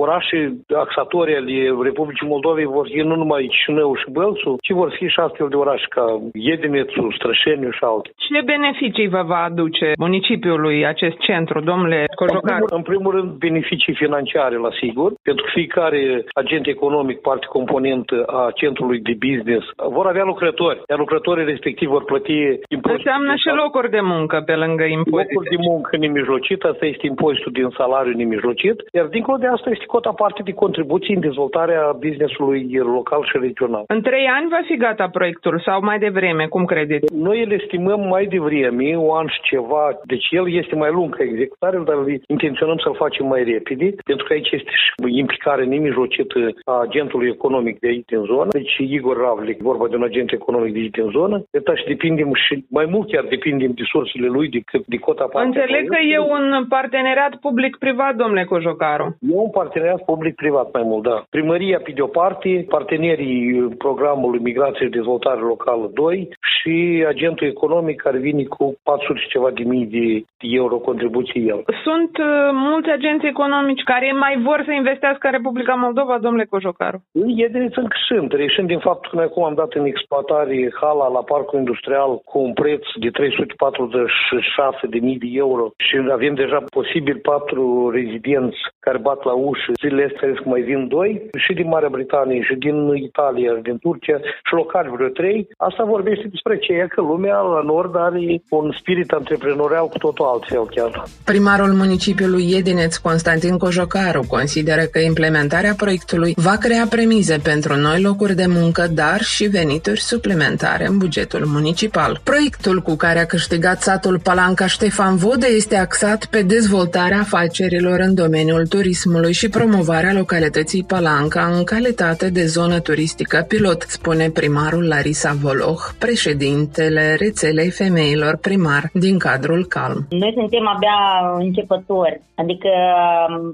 orașe 0.04 0.40
axatori 0.86 1.36
ale 1.36 1.58
Republicii 1.90 2.32
Moldovei 2.34 2.74
vor 2.78 2.86
fi 2.92 3.00
nu 3.12 3.16
numai 3.16 3.50
Chișinău 3.52 3.96
și 3.96 4.12
Bălțu, 4.18 4.52
ci 4.66 4.72
vor 4.82 4.90
fi 4.98 5.06
și 5.14 5.20
astfel 5.20 5.48
de 5.50 5.56
orașe 5.64 5.86
ca 5.90 6.06
Iedinețul, 6.34 7.16
Strășeniu 7.18 7.72
și 7.78 7.84
alte. 7.92 8.10
Ce 8.26 8.40
beneficii 8.54 9.08
vă 9.16 9.22
va 9.32 9.42
aduce 9.50 9.88
municipiului 10.06 10.86
acest 10.94 11.18
centru, 11.28 11.58
domnule 11.72 12.00
Cojocaru? 12.16 12.46
În 12.48 12.52
primul, 12.52 12.78
în 12.80 12.86
primul 12.92 13.12
rând, 13.16 13.30
beneficii 13.46 13.96
financiare, 14.04 14.56
la 14.58 14.72
sigur, 14.82 15.10
pentru 15.28 15.44
că 15.46 15.52
fiecare 15.60 16.02
agent 16.34 16.66
economic, 16.68 17.18
parte 17.28 17.46
componentă 17.58 18.24
a 18.40 18.52
centrului 18.56 19.00
de 19.00 19.16
business, 19.28 19.66
vor 19.98 20.06
avea 20.08 20.24
lucrători, 20.24 20.82
iar 20.90 21.00
lucrătorii 21.00 21.52
respectiv 21.54 21.88
vor 21.90 22.04
plăti 22.04 22.40
impozite. 22.76 23.10
Înseamnă 23.10 23.34
și 23.44 23.50
locuri 23.64 23.90
de 23.98 24.02
muncă 24.14 24.36
pe 24.46 24.56
lângă 24.64 24.84
impozite. 24.84 25.34
Locuri 25.34 25.50
de 25.56 25.60
muncă 25.70 25.87
nemijlocit, 25.96 26.64
asta 26.64 26.86
este 26.86 27.06
impozitul 27.06 27.52
din 27.52 27.70
salariu 27.78 28.14
nemijlocit, 28.16 28.78
iar 28.94 29.06
dincolo 29.06 29.38
de 29.38 29.48
asta 29.48 29.70
este 29.70 29.86
cota 29.86 30.12
parte 30.12 30.42
de 30.44 30.54
contribuții 30.64 31.16
în 31.16 31.20
dezvoltarea 31.20 31.82
businessului 32.00 32.62
local 32.98 33.22
și 33.30 33.38
regional. 33.48 33.84
În 33.88 34.02
trei 34.02 34.26
ani 34.38 34.50
va 34.50 34.62
fi 34.68 34.76
gata 34.78 35.08
proiectul 35.18 35.62
sau 35.66 35.78
mai 35.84 36.00
devreme, 36.00 36.46
cum 36.46 36.66
credeți? 36.66 37.16
Noi 37.16 37.44
îl 37.44 37.52
estimăm 37.52 38.02
mai 38.08 38.26
devreme, 38.26 38.98
un 38.98 39.16
an 39.20 39.28
și 39.28 39.42
ceva, 39.52 39.84
deci 40.04 40.28
el 40.30 40.46
este 40.62 40.76
mai 40.76 40.92
lung 40.92 41.16
ca 41.16 41.24
executare, 41.24 41.78
dar 41.86 41.98
intenționăm 42.28 42.78
să-l 42.78 43.02
facem 43.04 43.26
mai 43.28 43.44
repede, 43.44 43.88
pentru 44.10 44.26
că 44.26 44.34
aici 44.34 44.52
este 44.52 44.72
și 44.84 45.18
implicare 45.18 45.64
nemijlocită 45.66 46.40
a 46.66 46.76
agentului 46.88 47.30
economic 47.30 47.80
de 47.80 47.88
aici 47.88 48.06
din 48.06 48.24
zonă, 48.32 48.50
deci 48.52 48.76
Igor 48.78 49.18
Ravlic, 49.18 49.58
vorba 49.72 49.88
de 49.88 49.96
un 49.96 50.04
agent 50.04 50.32
economic 50.32 50.74
de 50.74 50.80
aici 50.80 50.98
din 51.00 51.10
zonă, 51.18 51.36
de 51.52 51.62
și 51.76 51.86
depindem 51.94 52.30
și 52.34 52.54
mai 52.70 52.88
mult 52.94 53.08
chiar 53.12 53.26
depindem 53.36 53.72
de 53.80 53.84
sursele 53.92 54.28
lui 54.36 54.48
decât 54.50 54.84
de 54.86 54.98
cota 54.98 55.26
parte. 55.32 55.48
Înțeleg 55.48 55.77
că 55.86 55.98
e 56.14 56.20
un 56.20 56.66
parteneriat 56.70 57.36
public-privat, 57.36 58.16
domnule 58.16 58.44
Cojocaru. 58.44 59.18
E 59.20 59.36
un 59.36 59.50
parteneriat 59.50 60.04
public-privat 60.06 60.68
mai 60.74 60.84
mult, 60.86 61.04
da. 61.04 61.24
Primăria 61.30 61.80
pe 61.84 61.92
de 61.92 62.02
o 62.02 62.08
parte, 62.08 62.66
partenerii 62.70 63.68
programului 63.78 64.40
Migrație 64.40 64.86
și 64.86 64.92
Dezvoltare 64.92 65.40
Locală 65.40 65.90
2 65.94 66.30
și 66.56 67.06
agentul 67.08 67.48
economic 67.48 68.02
care 68.02 68.18
vine 68.18 68.44
cu 68.44 68.80
400 68.84 69.20
și 69.20 69.28
ceva 69.28 69.50
de 69.50 69.64
mii 69.64 69.86
de 69.86 70.26
euro 70.40 70.78
contribuții 70.78 71.48
el. 71.48 71.64
Sunt 71.84 72.18
uh, 72.18 72.50
mulți 72.52 72.90
agenți 72.90 73.26
economici 73.26 73.84
care 73.84 74.12
mai 74.12 74.42
vor 74.44 74.64
să 74.66 74.72
investească 74.72 75.28
în 75.28 75.32
Republica 75.32 75.74
Moldova, 75.74 76.18
domnule 76.18 76.46
Cojocaru? 76.46 77.04
Ei 77.12 77.70
sunt 77.72 77.92
sunt, 78.08 78.32
reșind 78.32 78.68
din 78.68 78.80
faptul 78.80 79.10
că 79.10 79.16
noi 79.16 79.26
acum 79.26 79.44
am 79.44 79.54
dat 79.54 79.74
în 79.74 79.86
exploatare 79.86 80.72
hala 80.82 81.08
la 81.08 81.24
parcul 81.24 81.60
industrial 81.60 82.22
cu 82.26 82.40
un 82.40 82.54
preț 82.54 82.84
de 83.00 83.10
346 83.10 84.88
de 84.88 85.00
mii 85.00 85.18
de 85.18 85.28
euro 85.32 85.67
și 85.86 85.96
avem 86.18 86.34
deja 86.34 86.60
posibil 86.78 87.18
patru 87.32 87.64
rezidenți 87.98 88.60
care 88.80 88.98
bat 89.10 89.20
la 89.30 89.34
ușă. 89.34 89.72
Zilele 89.82 90.10
astea 90.10 90.50
mai 90.52 90.62
vin 90.62 90.88
doi 90.88 91.12
și 91.44 91.52
din 91.54 91.68
Marea 91.68 91.96
Britanie 91.98 92.42
și 92.48 92.56
din 92.66 92.78
Italia 93.10 93.52
și 93.56 93.62
din 93.62 93.78
Turcia 93.78 94.18
și 94.48 94.54
locali 94.60 94.94
vreo 94.96 95.10
trei. 95.20 95.40
Asta 95.58 95.84
vorbește 95.84 96.28
despre 96.36 96.58
ce 96.58 96.72
e 96.74 96.94
că 96.96 97.02
lumea 97.02 97.40
la 97.40 97.62
nord 97.62 97.94
are 97.96 98.42
un 98.50 98.68
spirit 98.80 99.12
antreprenorial 99.12 99.88
cu 99.88 99.98
totul 99.98 100.26
altfel 100.26 100.66
chiar. 100.76 101.04
Primarul 101.26 101.74
municipiului 101.84 102.46
Iedineț, 102.54 102.96
Constantin 102.96 103.58
Cojocaru, 103.58 104.24
consideră 104.28 104.84
că 104.92 105.00
implementarea 105.00 105.74
proiectului 105.78 106.34
va 106.36 106.56
crea 106.66 106.86
premize 106.90 107.38
pentru 107.44 107.74
noi 107.76 108.02
locuri 108.02 108.36
de 108.36 108.46
muncă, 108.48 108.84
dar 109.02 109.20
și 109.22 109.46
venituri 109.60 110.00
suplimentare 110.00 110.86
în 110.88 110.98
bugetul 110.98 111.44
municipal. 111.46 112.20
Proiectul 112.24 112.78
cu 112.88 112.96
care 112.96 113.20
a 113.20 113.26
câștigat 113.26 113.82
satul 113.82 114.20
Palanca 114.24 114.68
Ștefan 114.68 115.16
Vodă 115.16 115.48
este 115.58 115.76
axat 115.76 116.26
pe 116.26 116.42
dezvoltarea 116.42 117.20
afacerilor 117.20 118.00
în 118.00 118.16
domeniul 118.16 118.68
turismului 118.68 119.34
și 119.34 119.50
promovarea 119.50 120.14
localității 120.14 120.84
Palanca 120.84 121.44
în 121.58 121.64
calitate 121.64 122.30
de 122.30 122.46
zonă 122.46 122.80
turistică 122.80 123.46
pilot, 123.48 123.82
spune 123.82 124.30
primarul 124.30 124.88
Larisa 124.88 125.34
Voloh, 125.42 125.82
președintele 126.00 127.16
rețelei 127.20 127.70
femeilor 127.70 128.38
primar 128.38 128.84
din 128.94 129.18
cadrul 129.18 129.66
Calm. 129.66 130.06
Noi 130.10 130.34
suntem 130.36 130.68
abia 130.76 131.00
începători, 131.38 132.22
adică 132.42 132.72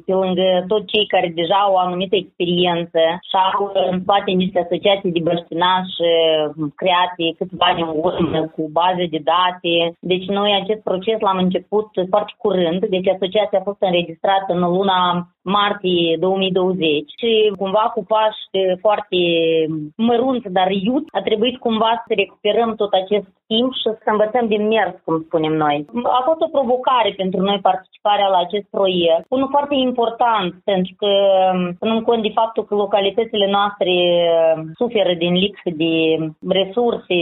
pe 0.06 0.14
lângă 0.14 0.48
tot 0.68 0.84
cei 0.92 1.06
care 1.14 1.32
deja 1.36 1.56
au 1.56 1.74
o 1.74 1.78
anumită 1.78 2.16
experiență 2.16 3.00
și 3.28 3.36
au 3.36 3.72
în 3.92 4.02
spate 4.02 4.32
niște 4.32 4.60
asociații 4.60 5.16
de 5.16 5.26
băștinași 5.30 5.98
create 6.82 7.24
câțiva 7.38 7.66
ani 7.66 7.82
în 7.82 7.92
urmă 8.08 8.40
cu 8.56 8.64
baze 8.80 9.06
de 9.14 9.22
date. 9.32 9.74
Deci 10.00 10.28
noi 10.38 10.52
acest 10.62 10.82
proces 10.90 11.18
l-am 11.20 11.38
început 11.38 11.88
foarte 12.10 12.34
curând, 12.38 12.86
deci 12.86 13.08
asociația 13.08 13.60
a 13.60 13.68
fost 13.70 13.82
înregistrată 13.82 14.50
în 14.54 14.60
luna 14.60 15.28
martie 15.44 16.18
2020 16.20 17.04
și 17.20 17.54
cumva 17.58 17.92
cu 17.94 18.06
pași 18.14 18.42
foarte 18.80 19.18
mărunți, 19.98 20.50
dar 20.50 20.72
iut, 20.72 21.06
a 21.12 21.22
trebuit 21.22 21.58
cumva 21.58 22.04
să 22.08 22.14
recuperăm 22.16 22.76
tot 22.76 22.92
acest 22.94 23.28
timp 23.48 23.72
și 23.82 23.88
să 24.04 24.10
învățăm 24.16 24.46
din 24.48 24.64
mers, 24.68 24.94
cum 25.06 25.16
spunem 25.28 25.54
noi. 25.66 25.78
A 26.20 26.22
fost 26.30 26.42
o 26.42 26.54
provocare 26.58 27.12
pentru 27.22 27.40
noi 27.48 27.60
participarea 27.70 28.28
la 28.36 28.40
acest 28.46 28.68
proiect. 28.76 29.26
Unul 29.36 29.54
foarte 29.56 29.76
important, 29.90 30.50
pentru 30.72 30.94
că 31.02 31.12
în 31.80 32.02
cont 32.08 32.22
de 32.24 32.38
faptul 32.40 32.64
că 32.66 32.74
localitățile 32.76 33.48
noastre 33.58 33.94
suferă 34.82 35.14
din 35.24 35.34
lipsă 35.44 35.70
de 35.84 35.94
resurse 36.60 37.18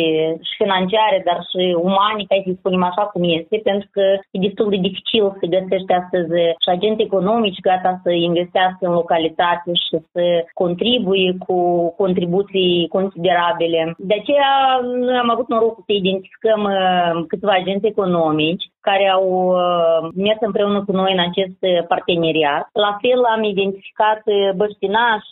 și 0.48 0.54
financiare, 0.64 1.18
dar 1.28 1.40
și 1.50 1.62
umane, 1.90 2.24
ca 2.30 2.36
să 2.46 2.52
spunem 2.54 2.84
așa 2.84 3.04
cum 3.12 3.22
este, 3.38 3.56
pentru 3.70 3.88
că 3.96 4.04
e 4.32 4.46
destul 4.48 4.70
de 4.70 4.80
dificil 4.88 5.26
să 5.40 5.46
găsești 5.56 5.92
astăzi 6.02 6.32
și 6.64 6.70
agenți 6.70 7.06
economici 7.08 7.66
gata 7.70 7.92
să 8.04 8.11
investească 8.16 8.82
în 8.88 8.94
localitate 8.94 9.72
și 9.74 9.98
să 10.12 10.24
contribuie 10.54 11.36
cu 11.48 11.90
contribuții 11.98 12.88
considerabile. 12.90 13.94
De 13.98 14.16
aceea 14.20 14.80
noi 15.06 15.18
am 15.18 15.30
avut 15.30 15.48
norocul 15.48 15.84
să 15.86 15.94
identificăm 15.94 16.64
uh, 16.64 17.26
câțiva 17.28 17.52
agenți 17.52 17.86
economici 17.86 18.72
care 18.90 19.06
au 19.18 19.26
uh, 19.48 20.10
mers 20.26 20.42
împreună 20.50 20.80
cu 20.88 20.92
noi 20.92 21.12
în 21.18 21.24
acest 21.30 21.60
uh, 21.62 21.86
parteneriat. 21.88 22.64
La 22.86 22.92
fel 23.02 23.20
am 23.36 23.44
identificat 23.44 24.22
băștinași 24.56 25.32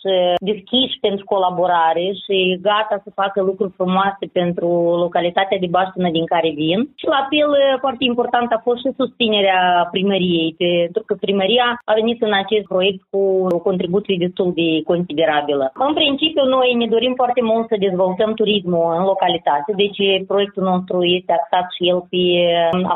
deschiși 0.50 0.96
pentru 1.06 1.24
colaborare 1.24 2.06
și 2.24 2.36
gata 2.68 2.96
să 3.04 3.18
facă 3.22 3.38
lucruri 3.42 3.76
frumoase 3.78 4.24
pentru 4.40 4.68
localitatea 5.04 5.58
de 5.60 5.74
baștină 5.76 6.08
din 6.10 6.26
care 6.34 6.50
vin. 6.62 6.78
Și 7.00 7.06
la 7.16 7.22
fel 7.30 7.50
foarte 7.84 8.04
important 8.12 8.48
a 8.52 8.60
fost 8.66 8.80
și 8.84 8.98
susținerea 9.00 9.88
primăriei, 9.94 10.54
pentru 10.58 11.02
că 11.06 11.14
primăria 11.14 11.68
a 11.90 11.92
venit 12.00 12.18
în 12.22 12.34
acest 12.42 12.66
proiect 12.72 13.00
cu 13.10 13.20
o 13.56 13.58
contribuție 13.68 14.22
destul 14.24 14.48
de 14.60 14.68
considerabilă. 14.92 15.64
În 15.88 15.92
principiu, 16.00 16.44
noi 16.56 16.68
ne 16.80 16.86
dorim 16.94 17.14
foarte 17.20 17.42
mult 17.50 17.64
să 17.68 17.84
dezvoltăm 17.86 18.30
turismul 18.40 18.94
în 18.98 19.04
localitate, 19.12 19.70
deci 19.82 20.00
proiectul 20.26 20.62
nostru 20.72 20.96
este 21.18 21.32
axat 21.32 21.66
și 21.76 21.88
el 21.90 21.98
pe 22.10 22.24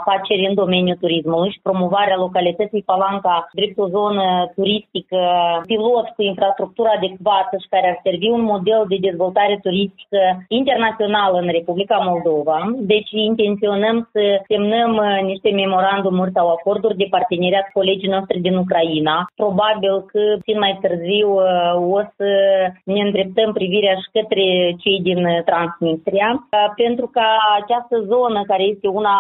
afaceri 0.01 0.44
inovări 0.45 0.49
în 0.49 0.55
domeniul 0.55 1.03
turismului 1.05 1.51
și 1.51 1.65
promovarea 1.69 2.17
localității 2.17 2.89
Palanca 2.91 3.49
drept 3.53 3.79
o 3.79 3.89
zonă 3.89 4.27
turistică 4.57 5.21
pilot 5.67 6.07
cu 6.17 6.23
infrastructură 6.23 6.89
adecvată 6.97 7.55
și 7.63 7.73
care 7.75 7.87
ar 7.89 7.99
servi 8.03 8.29
un 8.37 8.43
model 8.53 8.83
de 8.89 8.99
dezvoltare 9.09 9.59
turistică 9.63 10.21
internațională 10.49 11.37
în 11.39 11.49
Republica 11.59 11.99
Moldova. 12.11 12.59
Deci 12.93 13.11
intenționăm 13.31 13.97
să 14.13 14.23
semnăm 14.51 14.93
uh, 14.97 15.23
niște 15.31 15.51
memorandumuri 15.51 16.37
sau 16.37 16.47
acorduri 16.49 17.01
de 17.03 17.07
parteneriat 17.11 17.65
cu 17.67 17.79
colegii 17.81 18.15
noștri 18.17 18.45
din 18.47 18.57
Ucraina. 18.57 19.17
Probabil 19.43 19.95
că 20.11 20.21
puțin 20.41 20.59
mai 20.59 20.79
târziu 20.85 21.29
uh, 21.35 21.97
o 21.97 22.01
să 22.17 22.31
ne 22.85 23.01
îndreptăm 23.07 23.53
privirea 23.53 23.95
și 24.03 24.09
către 24.17 24.45
cei 24.83 24.99
din 25.09 25.21
Transnistria, 25.49 26.29
uh, 26.35 26.69
pentru 26.83 27.07
că 27.15 27.25
această 27.61 27.97
zonă 28.13 28.41
care 28.51 28.63
este 28.63 28.89
una 29.01 29.17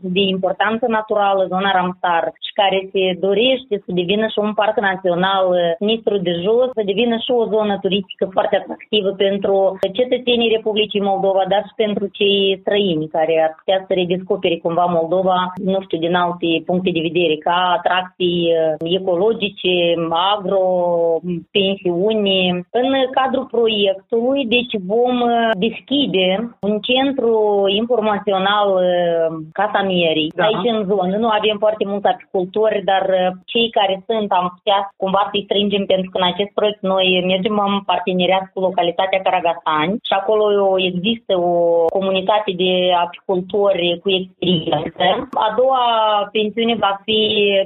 de 0.00 0.20
importanță 0.20 0.67
naturală, 0.98 1.42
zona 1.52 1.70
Ramsar, 1.70 2.24
și 2.46 2.52
care 2.60 2.78
se 2.92 3.04
dorește 3.26 3.74
să 3.84 3.90
devină 4.00 4.26
și 4.26 4.38
un 4.46 4.52
parc 4.60 4.76
național 4.90 5.46
Nistru 5.78 6.16
de 6.26 6.32
Jos, 6.44 6.68
să 6.78 6.82
devină 6.90 7.16
și 7.24 7.30
o 7.40 7.44
zonă 7.54 7.78
turistică 7.84 8.24
foarte 8.36 8.56
atractivă 8.56 9.10
pentru 9.24 9.78
cetățenii 9.98 10.54
Republicii 10.56 11.08
Moldova, 11.10 11.42
dar 11.52 11.62
și 11.68 11.74
pentru 11.84 12.04
cei 12.18 12.58
străini 12.60 13.14
care 13.16 13.34
ar 13.46 13.52
putea 13.58 13.78
să 13.86 13.92
redescopere 14.00 14.56
cumva 14.64 14.86
Moldova, 14.98 15.38
nu 15.72 15.78
știu, 15.84 15.98
din 15.98 16.14
alte 16.14 16.48
puncte 16.68 16.90
de 16.96 17.06
vedere, 17.08 17.36
ca 17.46 17.58
atracții 17.78 18.38
ecologice, 18.98 19.74
agro, 20.34 20.66
pensiuni. 21.56 22.36
În 22.80 22.88
cadrul 23.18 23.46
proiectului, 23.56 24.46
deci 24.46 24.74
vom 24.92 25.16
deschide 25.66 26.56
un 26.60 26.74
centru 26.88 27.32
informațional 27.82 28.68
Casa 29.52 29.82
Mierii, 29.82 30.32
da. 30.34 30.44
aici 30.44 30.57
în 30.64 30.84
zonă. 30.90 31.16
Nu 31.16 31.28
avem 31.28 31.56
foarte 31.58 31.84
mulți 31.86 32.06
apicultori, 32.06 32.84
dar 32.84 33.04
cei 33.52 33.68
care 33.78 34.02
sunt 34.08 34.28
am 34.32 34.46
putea 34.56 34.78
cumva 34.96 35.22
să-i 35.30 35.46
strângem 35.48 35.84
pentru 35.92 36.08
că 36.10 36.16
în 36.18 36.28
acest 36.32 36.52
proiect 36.58 36.80
noi 36.92 37.06
mergem 37.32 37.56
în 37.66 37.80
parteneriat 37.90 38.44
cu 38.52 38.60
localitatea 38.60 39.20
Caragasani 39.26 39.98
și 40.08 40.14
acolo 40.20 40.44
există 40.90 41.32
o 41.50 41.52
comunitate 41.96 42.50
de 42.62 42.72
apicultori 43.04 43.98
cu 44.02 44.08
experiență. 44.20 45.04
A 45.46 45.48
doua 45.60 45.84
pensiune 46.32 46.74
va 46.86 46.92
fi 47.04 47.20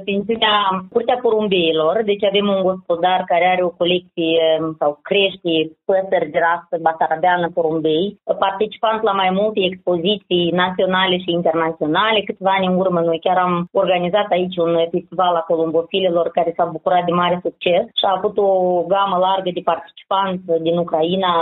pensiunea 0.05 0.55
Curtea 0.93 1.19
Porumbeilor, 1.21 2.01
deci 2.05 2.23
avem 2.23 2.47
un 2.55 2.61
gospodar 2.69 3.23
care 3.31 3.45
are 3.53 3.63
o 3.63 3.75
colecție 3.81 4.43
sau 4.79 4.99
crește 5.01 5.53
păsări 5.85 6.31
de 6.33 6.39
rasă 6.47 6.73
basarabeană 6.85 7.47
porumbei, 7.53 8.17
participant 8.39 9.01
la 9.01 9.11
mai 9.11 9.29
multe 9.39 9.59
expoziții 9.63 10.51
naționale 10.63 11.17
și 11.17 11.31
internaționale. 11.31 12.19
Câțiva 12.21 12.51
ani 12.55 12.67
în 12.67 12.75
urmă 12.83 12.99
noi 12.99 13.19
chiar 13.25 13.37
am 13.37 13.53
organizat 13.71 14.27
aici 14.29 14.57
un 14.65 14.73
festival 14.91 15.33
a 15.35 15.47
columbofilelor 15.51 16.27
care 16.37 16.51
s-a 16.57 16.65
bucurat 16.75 17.03
de 17.05 17.11
mare 17.21 17.37
succes 17.47 17.83
și 17.99 18.05
a 18.05 18.15
avut 18.17 18.35
o 18.37 18.49
gamă 18.93 19.17
largă 19.27 19.49
de 19.53 19.67
participanți 19.71 20.45
din 20.65 20.75
Ucraina, 20.77 21.33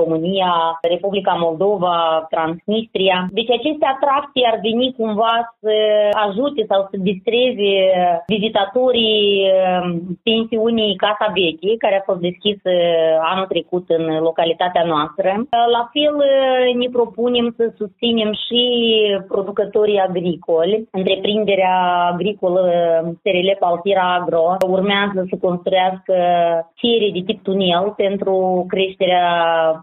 România, 0.00 0.52
Republica 0.94 1.34
Moldova, 1.46 1.96
Transnistria. 2.32 3.18
Deci 3.38 3.50
aceste 3.58 3.86
atracții 3.94 4.48
ar 4.50 4.58
veni 4.68 4.94
cumva 5.00 5.34
să 5.60 5.74
ajute 6.26 6.62
sau 6.70 6.80
să 6.90 6.96
distreze 7.10 7.72
vizitatorii 8.26 9.22
um, 9.50 10.18
pensiunii 10.28 10.96
Casa 11.04 11.28
Veche, 11.36 11.82
care 11.84 11.96
a 11.98 12.06
fost 12.10 12.20
deschisă 12.28 12.70
anul 13.32 13.46
trecut 13.52 13.84
în 13.98 14.04
localitatea 14.28 14.84
noastră. 14.92 15.28
La 15.76 15.82
fel 15.94 16.14
ne 16.80 16.88
propunem 16.92 17.46
să 17.56 17.64
susținem 17.76 18.30
și 18.44 18.62
producătorii 19.28 20.04
agricoli. 20.08 20.77
Întreprinderea 20.90 21.76
agricolă 22.12 22.62
SRL 23.22 23.50
Paltira 23.58 24.14
Agro 24.14 24.56
urmează 24.68 25.26
să 25.30 25.36
construiască 25.40 26.14
serii 26.80 27.12
de 27.12 27.22
tip 27.26 27.42
tunel 27.42 27.92
pentru 27.96 28.64
creșterea 28.68 29.26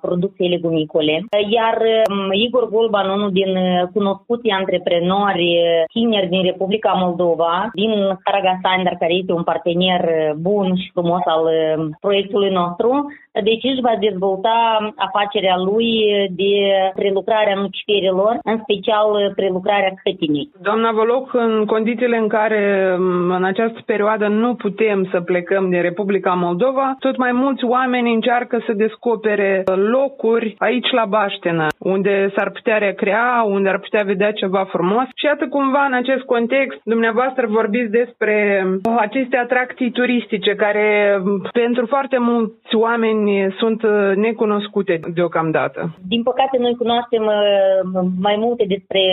producției 0.01 0.49
legumicole. 0.49 1.25
Iar 1.49 1.77
um, 2.09 2.31
Igor 2.31 2.69
Golban, 2.69 3.09
unul 3.09 3.31
din 3.31 3.51
cunoscuții 3.93 4.51
antreprenori 4.51 5.47
tineri 5.93 6.27
din 6.27 6.43
Republica 6.43 6.91
Moldova, 7.03 7.69
din 7.73 7.91
Caragasani, 8.23 8.83
dar 8.83 8.95
care 8.99 9.13
este 9.13 9.31
un 9.31 9.43
partener 9.43 10.01
bun 10.37 10.75
și 10.75 10.89
frumos 10.93 11.21
al 11.25 11.43
um, 11.43 11.97
proiectului 12.01 12.49
nostru, 12.49 13.05
deci 13.43 13.63
își 13.63 13.85
va 13.87 13.95
dezvolta 13.99 14.57
afacerea 14.95 15.57
lui 15.57 15.89
de 16.29 16.53
prelucrare 16.95 17.51
a 17.51 17.59
nuciferilor, 17.59 18.33
în 18.43 18.57
special 18.63 19.33
prelucrarea 19.35 19.93
cătinii. 20.03 20.51
Doamna 20.61 20.91
Voloc, 20.91 21.33
în 21.33 21.65
condițiile 21.65 22.17
în 22.17 22.27
care 22.27 22.95
în 23.37 23.43
această 23.43 23.79
perioadă 23.85 24.27
nu 24.27 24.55
putem 24.55 25.07
să 25.11 25.19
plecăm 25.21 25.69
din 25.69 25.81
Republica 25.81 26.33
Moldova, 26.33 26.95
tot 26.99 27.17
mai 27.17 27.31
mulți 27.31 27.63
oameni 27.65 28.13
încearcă 28.13 28.63
să 28.65 28.73
descopere 28.73 29.63
locuri 29.75 30.55
aici 30.57 30.91
la 30.91 31.05
Baștenă, 31.05 31.67
unde 31.79 32.31
s-ar 32.35 32.49
putea 32.51 32.77
recrea, 32.77 33.45
unde 33.47 33.69
ar 33.69 33.79
putea 33.79 34.03
vedea 34.03 34.31
ceva 34.31 34.63
frumos. 34.69 35.05
Și 35.15 35.25
iată 35.25 35.47
cumva 35.47 35.85
în 35.85 35.93
acest 35.93 36.23
context, 36.23 36.79
dumneavoastră 36.83 37.47
vorbiți 37.49 37.91
despre 37.91 38.65
aceste 38.97 39.37
atracții 39.37 39.91
turistice 39.91 40.55
care 40.55 41.21
pentru 41.51 41.85
foarte 41.85 42.17
mulți 42.17 42.75
oameni 42.75 43.24
oameni 43.25 43.55
sunt 43.59 43.81
uh, 43.83 44.15
necunoscute 44.15 44.99
deocamdată. 45.13 45.81
Din 46.07 46.23
păcate, 46.23 46.57
noi 46.57 46.75
cunoaștem 46.75 47.23
uh, 47.25 48.01
mai 48.27 48.35
multe 48.45 48.65
despre 48.67 49.03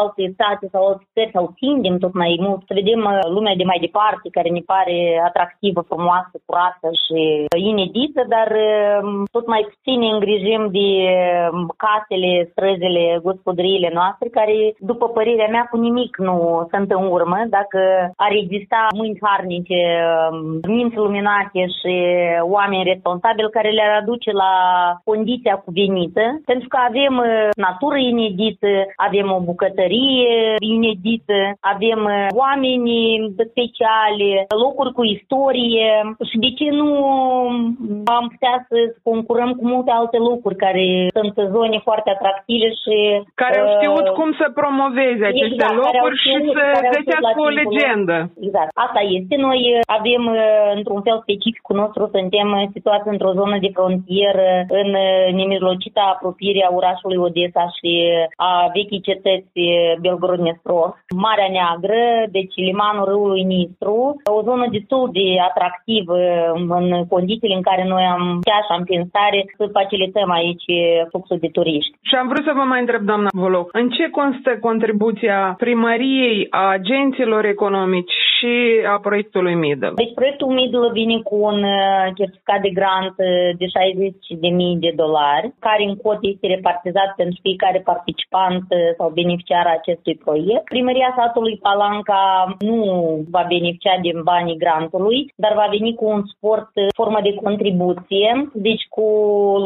alte 0.00 0.22
state 0.34 0.68
sau 0.72 0.82
alte 0.86 1.06
țări 1.14 1.34
sau 1.36 1.54
tindem 1.60 1.98
tot 1.98 2.14
mai 2.14 2.32
mult 2.46 2.60
să 2.66 2.72
vedem 2.80 3.00
uh, 3.04 3.18
lumea 3.36 3.54
de 3.60 3.64
mai 3.70 3.78
departe 3.86 4.28
care 4.36 4.48
ne 4.48 4.62
pare 4.72 4.96
atractivă, 5.28 5.80
frumoasă, 5.90 6.34
curată 6.46 6.88
și 7.04 7.20
inedită, 7.70 8.22
dar 8.34 8.48
tot 9.36 9.46
mai 9.46 9.62
puțin 9.70 9.98
ne 10.00 10.10
îngrijim 10.16 10.62
de 10.78 10.88
casele, 11.84 12.32
străzile, 12.52 13.04
gospodăriile 13.28 13.90
noastre 13.98 14.28
care, 14.38 14.56
după 14.90 15.06
părerea 15.08 15.48
mea, 15.54 15.64
cu 15.70 15.76
nimic 15.86 16.12
nu 16.16 16.36
sunt 16.72 16.88
în 16.98 17.04
urmă. 17.16 17.38
Dacă 17.58 17.80
ar 18.16 18.32
exista 18.42 18.80
mâini 18.98 19.20
harnice, 19.22 19.80
minți 20.74 20.96
luminate 20.96 21.60
și 21.78 21.94
oameni 22.56 22.90
responsabili, 22.92 23.37
probabil 23.38 23.56
care 23.56 23.70
le-ar 23.78 23.92
aduce 24.02 24.30
la 24.44 24.52
condiția 25.04 25.56
cuvenită, 25.66 26.24
pentru 26.50 26.68
că 26.68 26.78
avem 26.88 27.14
uh, 27.18 27.48
natură 27.66 27.98
inedită, 28.12 28.72
avem 29.08 29.26
o 29.36 29.40
bucătărie 29.50 30.34
inedită, 30.76 31.38
avem 31.74 32.00
uh, 32.04 32.26
oameni 32.42 32.92
speciale, 33.50 34.30
locuri 34.64 34.92
cu 34.98 35.02
istorie 35.16 35.90
și 36.30 36.36
de 36.44 36.50
ce 36.58 36.68
nu 36.80 36.90
am 38.18 38.24
putea 38.32 38.56
să 38.68 38.78
concurăm 39.08 39.50
cu 39.58 39.64
multe 39.72 39.92
alte 40.00 40.18
locuri 40.30 40.56
care 40.64 40.86
sunt 41.16 41.34
zone 41.54 41.78
foarte 41.88 42.10
atractive 42.16 42.68
și... 42.82 42.94
Care 43.42 43.56
au 43.60 43.68
știut 43.76 44.06
uh, 44.08 44.14
cum 44.18 44.30
să 44.40 44.46
promoveze 44.60 45.24
aceste 45.26 45.64
exact, 45.64 45.76
locuri 45.82 46.16
și 46.24 46.32
să 46.56 46.64
găsească 46.96 47.40
o 47.48 47.50
legendă. 47.60 48.16
Exact, 48.46 48.70
asta 48.86 49.00
este. 49.16 49.34
Noi 49.48 49.60
avem, 49.98 50.22
într-un 50.78 51.00
fel 51.06 51.18
specific 51.24 51.62
cu 51.68 51.74
nostru, 51.80 52.02
suntem 52.16 52.48
situați 52.74 53.08
într-o 53.14 53.27
într-o 53.28 53.44
zonă 53.44 53.58
de 53.60 53.70
frontieră 53.76 54.50
în 54.80 54.90
nemijlocita 55.38 56.04
apropiere 56.14 56.62
a 56.64 56.74
orașului 56.80 57.22
Odessa 57.26 57.64
și 57.76 57.92
a 58.36 58.70
vechii 58.76 59.06
cetăți 59.08 59.58
Belgorod-Nestrov, 60.00 60.90
Marea 61.24 61.50
Neagră, 61.56 62.04
deci 62.36 62.54
limanul 62.68 63.04
râului 63.10 63.42
Nistru, 63.52 63.98
o 64.38 64.42
zonă 64.48 64.66
destul 64.76 65.04
de 65.18 65.26
atractivă 65.48 66.18
în 66.54 67.06
condițiile 67.14 67.54
în 67.54 67.66
care 67.70 67.84
noi 67.94 68.04
am 68.14 68.24
chiar 68.48 68.62
și 68.66 68.74
am 68.76 68.84
pensare 68.92 69.40
să 69.56 69.76
facilităm 69.78 70.30
aici 70.30 70.66
fluxul 71.10 71.38
de 71.44 71.48
turiști. 71.56 71.96
Și 72.08 72.14
am 72.14 72.28
vrut 72.28 72.44
să 72.44 72.52
vă 72.58 72.64
mai 72.72 72.80
întreb, 72.80 73.02
doamna 73.10 73.28
Voloc, 73.32 73.66
în 73.72 73.86
ce 73.96 74.04
constă 74.18 74.50
contribuția 74.60 75.54
primăriei 75.64 76.46
a 76.50 76.64
agenților 76.78 77.44
economici 77.44 78.16
și 78.38 78.52
a 78.94 78.98
proiectului 79.06 79.54
MIDL? 79.54 79.94
Deci 79.94 80.14
proiectul 80.14 80.48
MIDL 80.58 80.84
vine 80.92 81.18
cu 81.28 81.36
un 81.50 81.58
certificat 82.18 82.60
de 82.60 82.72
grant 82.78 83.14
de 83.60 83.66
60.000 83.66 84.84
de 84.84 84.92
dolari, 85.02 85.46
care 85.66 85.82
în 85.88 85.96
cot 85.96 86.18
este 86.20 86.46
repartizat 86.46 87.10
pentru 87.16 87.38
fiecare 87.42 87.80
participant 87.90 88.62
sau 88.98 89.08
beneficiar 89.20 89.64
a 89.66 89.78
acestui 89.80 90.16
proiect. 90.24 90.64
Primăria 90.64 91.10
satului 91.18 91.56
Palanca 91.66 92.22
nu 92.58 92.80
va 93.34 93.44
beneficia 93.48 93.96
din 94.06 94.18
banii 94.22 94.60
grantului, 94.64 95.18
dar 95.42 95.52
va 95.60 95.66
veni 95.76 95.94
cu 95.94 96.04
un 96.16 96.22
sport 96.34 96.70
formă 96.94 97.18
de 97.22 97.34
contribuție, 97.44 98.30
deci 98.68 98.84
cu 98.96 99.06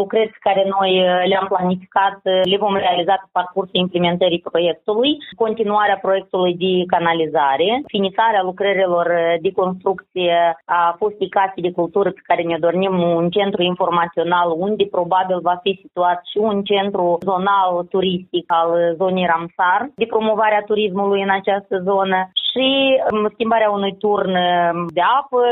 lucrări 0.00 0.36
care 0.40 0.64
noi 0.76 0.90
le-am 1.30 1.46
planificat, 1.54 2.16
le 2.52 2.56
vom 2.64 2.76
realiza 2.76 3.14
pe 3.20 3.28
parcursul 3.32 3.82
implementării 3.84 4.46
proiectului, 4.50 5.10
continuarea 5.36 5.98
proiectului 6.02 6.54
de 6.64 6.72
canalizare, 6.94 7.68
finisarea 7.86 8.42
lucrării 8.42 8.60
lucrărilor 8.62 9.06
de 9.40 9.50
construcție 9.52 10.38
a 10.64 10.94
fostei 10.98 11.28
case 11.28 11.60
de 11.66 11.72
cultură 11.72 12.10
pe 12.10 12.26
care 12.28 12.42
ne 12.42 12.58
dorim 12.58 12.94
un 13.18 13.30
centru 13.30 13.62
informațional 13.62 14.48
unde 14.56 14.84
probabil 14.96 15.38
va 15.40 15.56
fi 15.62 15.78
situat 15.82 16.20
și 16.30 16.38
un 16.38 16.62
centru 16.62 17.18
zonal 17.20 17.86
turistic 17.94 18.44
al 18.46 18.70
zonei 19.00 19.30
Ramsar 19.32 19.80
de 19.94 20.06
promovarea 20.14 20.62
turismului 20.70 21.22
în 21.22 21.30
această 21.30 21.74
zonă 21.90 22.18
și 22.52 22.68
um, 23.12 23.28
schimbarea 23.34 23.70
unui 23.78 23.94
turn 24.04 24.34
um, 24.34 24.78
de 24.96 25.02
apă 25.20 25.42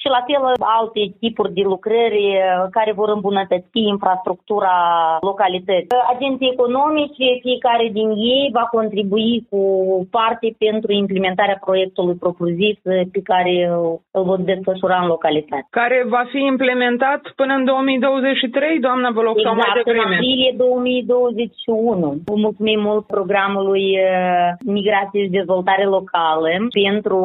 și 0.00 0.08
la 0.14 0.20
fel 0.26 0.42
alte 0.78 1.02
tipuri 1.22 1.54
de 1.58 1.64
lucrări 1.72 2.26
uh, 2.36 2.66
care 2.76 2.92
vor 3.00 3.08
îmbunătăți 3.08 3.78
infrastructura 3.94 4.76
localității. 5.30 6.04
Agenții 6.14 6.52
economici, 6.54 7.40
fiecare 7.46 7.86
din 7.98 8.08
ei 8.34 8.44
va 8.58 8.66
contribui 8.76 9.46
cu 9.50 9.62
parte 10.16 10.48
pentru 10.64 10.90
implementarea 10.92 11.58
proiectului 11.66 12.16
propriu-zis 12.24 12.78
uh, 12.82 13.00
pe 13.14 13.20
care 13.30 13.54
uh, 13.68 13.98
îl 14.16 14.24
vor 14.30 14.40
desfășura 14.52 14.96
în 15.02 15.08
localitate. 15.14 15.66
Care 15.80 15.98
va 16.14 16.24
fi 16.32 16.40
implementat 16.52 17.22
până 17.40 17.52
în 17.54 17.64
2023, 17.64 18.80
doamna 18.86 19.10
Boloc, 19.10 19.36
exact, 19.38 19.46
sau 19.46 19.54
mai 19.62 19.70
devreme? 19.78 20.04
în 20.04 20.12
aprilie 20.12 20.52
2021. 20.56 22.16
Mulțumim 22.44 22.80
mult 22.80 23.04
programului 23.06 23.86
Migrație 24.76 25.22
și 25.24 25.36
Dezvoltare 25.38 25.84
Locală 25.84 26.33
naționale 26.34 26.68
pentru 26.82 27.18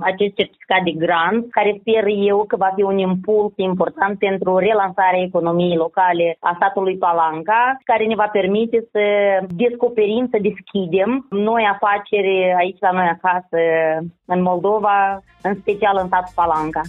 acest 0.00 0.34
certificat 0.34 0.82
de 0.84 0.90
grant, 0.90 1.50
care 1.50 1.76
sper 1.80 2.04
eu 2.06 2.44
că 2.48 2.56
va 2.56 2.70
fi 2.74 2.82
un 2.82 2.98
impuls 2.98 3.52
important 3.56 4.18
pentru 4.18 4.56
relansarea 4.56 5.22
economiei 5.22 5.76
locale 5.76 6.36
a 6.40 6.52
statului 6.56 6.96
Palanca, 6.96 7.76
care 7.84 8.04
ne 8.06 8.14
va 8.14 8.28
permite 8.32 8.88
să 8.92 9.04
descoperim, 9.48 10.28
să 10.30 10.38
deschidem 10.40 11.26
noi 11.30 11.62
afaceri 11.72 12.54
aici 12.58 12.80
la 12.80 12.90
noi 12.90 13.08
acasă, 13.16 13.58
în 14.24 14.42
Moldova, 14.42 15.22
în 15.42 15.54
special 15.54 15.98
în 16.00 16.06
statul 16.06 16.32
Palanca. 16.34 16.80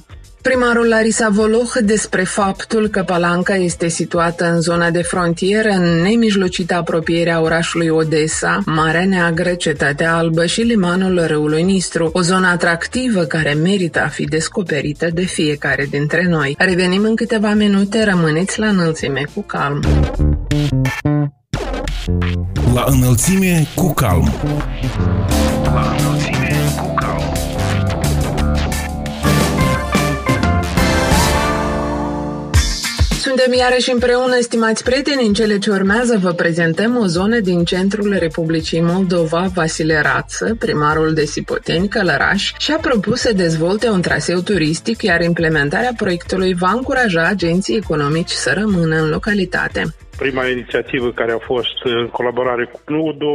Primarul 0.41 0.87
Larisa 0.87 1.29
Voloh 1.29 1.71
despre 1.83 2.23
faptul 2.23 2.87
că 2.87 3.03
Palanca 3.03 3.55
este 3.55 3.87
situată 3.87 4.51
în 4.51 4.61
zona 4.61 4.89
de 4.89 5.01
frontieră, 5.01 5.69
în 5.69 6.01
nemijlocită 6.01 6.75
apropiere 6.75 7.31
a 7.31 7.39
orașului 7.39 7.87
Odessa, 7.87 8.59
Marea 8.65 9.05
Neagră, 9.05 9.53
Cetatea 9.53 10.15
Albă 10.15 10.45
și 10.45 10.61
limanul 10.61 11.25
râului 11.25 11.63
Nistru, 11.63 12.09
o 12.13 12.21
zonă 12.21 12.47
atractivă 12.47 13.21
care 13.21 13.53
merită 13.53 14.01
a 14.03 14.07
fi 14.07 14.23
descoperită 14.23 15.09
de 15.13 15.21
fiecare 15.21 15.87
dintre 15.89 16.27
noi. 16.29 16.55
Revenim 16.57 17.03
în 17.03 17.15
câteva 17.15 17.53
minute, 17.53 18.03
rămâneți 18.03 18.59
la 18.59 18.67
înălțime 18.67 19.23
cu 19.33 19.41
calm. 19.41 19.83
La 22.73 22.83
înălțime 22.87 23.67
cu 23.75 23.93
calm. 23.93 24.31
La 25.63 25.95
înălțime 25.99 26.30
Suntem 33.51 33.69
iarăși 33.69 33.91
împreună, 33.91 34.39
stimați 34.41 34.83
prieteni, 34.83 35.27
în 35.27 35.33
cele 35.33 35.57
ce 35.57 35.71
urmează 35.71 36.17
vă 36.21 36.31
prezentăm 36.31 36.97
o 36.97 37.05
zonă 37.05 37.39
din 37.39 37.63
centrul 37.63 38.15
Republicii 38.19 38.81
Moldova, 38.81 39.49
Vasile 39.53 40.01
Rață, 40.01 40.55
primarul 40.59 41.13
de 41.13 41.25
Sipoteni, 41.25 41.87
Călăraș, 41.87 42.51
și-a 42.57 42.77
propus 42.81 43.19
să 43.19 43.33
dezvolte 43.33 43.89
un 43.89 44.01
traseu 44.01 44.39
turistic, 44.39 45.01
iar 45.01 45.21
implementarea 45.21 45.91
proiectului 45.97 46.53
va 46.53 46.71
încuraja 46.71 47.27
agenții 47.27 47.75
economici 47.75 48.29
să 48.29 48.53
rămână 48.57 48.95
în 48.95 49.09
localitate. 49.09 49.93
Prima 50.25 50.47
inițiativă 50.47 51.09
care 51.11 51.31
a 51.31 51.37
fost 51.37 51.77
în 51.83 52.07
colaborare 52.07 52.65
cu 52.65 52.79
CNUDO 52.85 53.33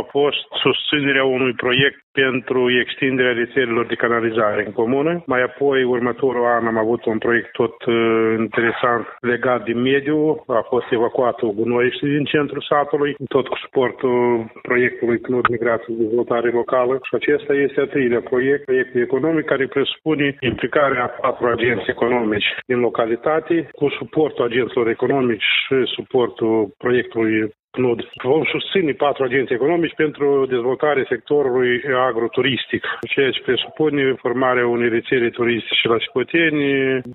a 0.00 0.02
fost 0.10 0.46
susținerea 0.62 1.24
unui 1.24 1.52
proiect 1.52 2.00
pentru 2.12 2.60
extinderea 2.82 3.32
rețelelor 3.32 3.86
de 3.86 3.94
canalizare 3.94 4.64
în 4.66 4.72
comună. 4.72 5.22
Mai 5.26 5.42
apoi, 5.42 5.82
următorul 5.82 6.44
an, 6.44 6.66
am 6.66 6.78
avut 6.78 7.04
un 7.04 7.18
proiect 7.18 7.50
tot 7.52 7.84
uh, 7.84 7.94
interesant 8.38 9.06
legat 9.20 9.64
de 9.64 9.72
mediu. 9.72 10.44
A 10.46 10.64
fost 10.68 10.86
evacuat 10.90 11.42
o 11.42 11.50
gunoi 11.58 11.88
din 12.00 12.24
centrul 12.24 12.66
satului, 12.68 13.16
tot 13.28 13.46
cu 13.48 13.56
suportul 13.64 14.50
proiectului 14.62 15.20
CNUD 15.20 15.46
Migrație 15.48 15.94
și 15.94 16.00
Dezvoltare 16.02 16.50
Locală. 16.50 16.98
Și 17.02 17.14
acesta 17.14 17.52
este 17.54 17.80
a 17.80 17.86
treilea 17.86 18.20
proiect, 18.20 18.64
proiectul 18.64 19.00
economic, 19.00 19.44
care 19.44 19.66
presupune 19.66 20.36
implicarea 20.40 21.06
patru 21.20 21.46
agenți 21.46 21.90
economici 21.90 22.48
din 22.66 22.78
localitate, 22.78 23.68
cu 23.72 23.88
suportul 23.98 24.44
agenților 24.44 24.88
economici 24.88 25.48
și 25.64 25.74
suportul 26.20 26.74
proiectului 26.78 27.54
PNUD. 27.70 28.00
Vom 28.22 28.44
susține 28.44 28.92
patru 28.92 29.24
agenți 29.24 29.52
economici 29.52 29.94
pentru 29.94 30.46
dezvoltarea 30.48 31.04
sectorului 31.08 31.82
agroturistic, 32.08 32.82
ceea 33.12 33.30
ce 33.30 33.42
presupune 33.42 34.14
formarea 34.24 34.66
unei 34.66 34.88
rețele 34.88 35.28
turistice 35.30 35.88
la 35.88 35.96
Scoteni. 36.06 36.64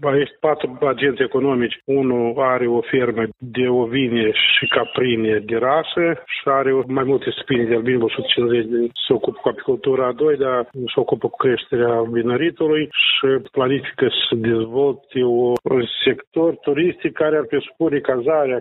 Aici 0.02 0.34
patru 0.40 0.78
agenți 0.82 1.22
economici. 1.22 1.80
Unul 1.86 2.34
are 2.38 2.68
o 2.68 2.82
fermă 2.82 3.24
de 3.38 3.68
ovine 3.68 4.32
și 4.32 4.66
caprine 4.68 5.34
de 5.46 5.58
rasă 5.58 6.06
și 6.26 6.42
are 6.44 6.72
mai 6.88 7.04
multe 7.04 7.30
spine 7.42 7.64
de 7.64 7.76
albine, 7.76 8.04
150 8.04 8.92
se 9.08 9.14
ocupă 9.14 9.40
cu 9.42 9.50
apicultura, 9.50 10.08
a 10.08 10.20
doilea 10.24 10.68
se 10.72 11.00
ocupă 11.00 11.28
cu 11.28 11.38
creșterea 11.38 12.02
vinăritului 12.12 12.84
și 12.92 13.28
planifică 13.52 14.08
să 14.30 14.36
dezvolte 14.36 15.20
un 15.24 15.84
sector 16.06 16.56
turistic 16.56 17.12
care 17.14 17.36
ar 17.38 17.46
presupune 17.46 18.00
cazarea 18.00 18.60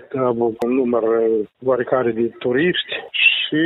un 0.64 0.74
număr 0.80 1.02
oarecare 1.84 2.10
de 2.12 2.28
turiști 2.38 2.94
și 3.10 3.62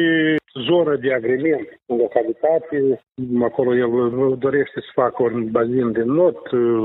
zonă 0.68 0.96
de 0.96 1.12
agrement 1.12 1.68
în 1.86 1.96
localitate. 1.96 3.00
Acolo 3.42 3.76
el 3.76 3.90
dorește 4.38 4.80
să 4.80 4.90
facă 4.94 5.22
un 5.22 5.50
bazin 5.50 5.92
de 5.92 6.02
not, 6.04 6.40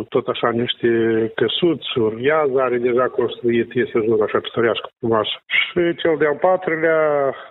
tot 0.10 0.28
așa 0.28 0.50
niște 0.50 0.88
căsuți, 1.36 1.98
un 1.98 2.18
iaz 2.20 2.50
are 2.56 2.78
deja 2.78 3.08
construit, 3.08 3.70
este 3.74 4.06
zonă 4.08 4.24
așa 4.24 4.40
pistorească 4.40 4.88
frumoasă. 5.00 5.36
Și 5.46 5.82
cel 6.02 6.16
de-al 6.20 6.38
patrulea, 6.42 7.00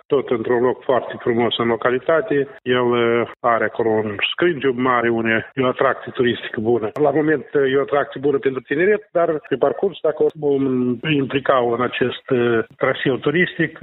tot 0.07 0.29
într-un 0.29 0.61
loc 0.63 0.83
foarte 0.83 1.13
frumos 1.19 1.57
în 1.57 1.67
localitate, 1.67 2.47
el 2.61 2.87
are 3.39 3.65
acolo 3.65 3.89
un 3.89 4.15
scringiu 4.31 4.71
mare, 4.75 5.09
une, 5.09 5.51
e 5.53 5.61
o 5.63 5.67
atracție 5.67 6.11
turistică 6.15 6.59
bună. 6.59 6.87
La 7.01 7.11
moment 7.11 7.45
e 7.53 7.77
o 7.77 7.81
atracție 7.81 8.19
bună 8.23 8.37
pentru 8.37 8.61
tineret, 8.61 9.03
dar 9.11 9.29
pe 9.49 9.55
parcurs, 9.55 9.97
dacă 10.01 10.23
o 10.23 10.53
implicau 11.09 11.71
în 11.71 11.81
acest 11.81 12.25
traseu 12.77 13.15
turistic, 13.15 13.79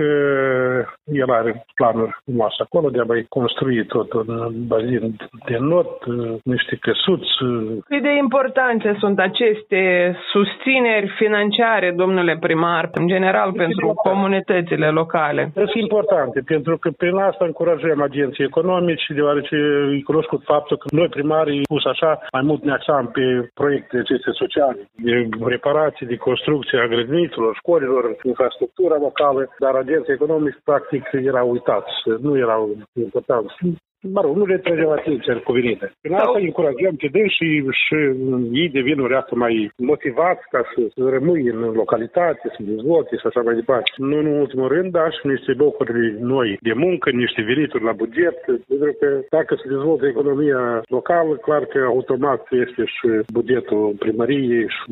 el 1.05 1.31
are 1.31 1.65
planuri 1.75 2.17
frumoase 2.31 2.63
acolo, 2.63 2.87
de 2.91 3.01
a 3.01 3.11
mai 3.13 3.27
construi 3.29 3.87
tot 3.87 4.13
un 4.13 4.29
bazin 4.73 5.17
de 5.49 5.57
not, 5.71 5.91
niște 6.45 6.75
căsuți. 6.87 7.31
Cât 7.91 8.03
de 8.03 8.15
importante 8.25 8.97
sunt 9.03 9.19
aceste 9.19 9.83
susțineri 10.33 11.09
financiare, 11.23 11.89
domnule 12.03 12.37
primar, 12.41 12.91
în 13.01 13.07
general 13.15 13.49
este 13.49 13.63
pentru 13.65 13.87
important. 13.87 14.09
comunitățile 14.09 14.89
locale? 15.01 15.43
Sunt 15.55 15.75
importante, 15.75 16.39
pentru 16.47 16.75
că 16.79 16.89
prin 16.91 17.17
asta 17.17 17.45
încurajăm 17.45 18.01
agenții 18.03 18.45
economici, 18.45 19.05
deoarece 19.19 19.57
e 19.97 20.11
cunoscut 20.11 20.43
faptul 20.45 20.77
că 20.77 20.87
noi 20.91 21.09
primarii, 21.09 21.63
pus 21.75 21.85
așa, 21.85 22.11
mai 22.33 22.43
mult 22.49 22.63
ne 22.63 22.73
axam 22.73 23.07
pe 23.17 23.25
proiecte 23.55 23.97
aceste 23.97 24.31
sociale, 24.43 24.81
de 25.07 25.29
reparații, 25.55 26.07
de 26.07 26.17
construcție 26.17 26.79
a 26.79 26.87
grădinițelor, 26.87 27.53
școlilor, 27.63 28.17
infrastructura 28.23 28.97
locală, 29.07 29.43
dar 29.59 29.75
agenții 29.75 30.13
economici 30.13 30.59
practic 30.65 31.03
erau 31.13 31.51
uitați, 31.51 31.93
nu 32.21 32.37
erau 32.37 32.77
importanți 32.93 33.55
mă 34.03 34.21
rog, 34.21 34.37
nu 34.37 34.45
le 34.45 34.59
trăgem 34.59 34.89
atenția 34.89 35.35
cuvenită. 35.45 35.93
Prin 36.01 36.15
asta 36.15 36.39
îi 36.39 36.45
încurajăm 36.45 36.95
pe 36.99 37.09
dâns 37.13 37.31
și, 37.39 37.49
și 37.85 37.97
ei 38.53 38.69
devin 38.69 39.01
o 39.01 39.07
reacă 39.07 39.35
mai 39.35 39.73
motivați 39.77 40.45
ca 40.51 40.61
să, 40.75 40.81
să 40.95 41.09
rămâi 41.17 41.43
în 41.55 41.61
localitate, 41.83 42.45
să 42.57 42.59
dezvolte 42.59 43.17
și 43.17 43.27
așa 43.27 43.41
mai 43.41 43.55
departe. 43.55 43.91
Nu 43.97 44.17
în 44.19 44.27
ultimul 44.27 44.69
rând, 44.69 44.91
da, 44.93 45.11
și 45.11 45.27
niște 45.27 45.53
locuri 45.53 45.93
noi 46.21 46.59
de 46.61 46.73
muncă, 46.73 47.11
niște 47.11 47.43
venituri 47.43 47.85
la 47.85 47.93
buget, 47.93 48.37
pentru 48.69 48.93
că 49.01 49.09
dacă 49.31 49.55
se 49.55 49.69
dezvoltă 49.69 50.07
economia 50.07 50.83
locală, 50.89 51.35
clar 51.35 51.65
că 51.65 51.79
automat 51.87 52.43
este 52.51 52.83
și 52.85 53.09
bugetul 53.33 53.95
primăriei 53.99 54.67
și 54.69 54.83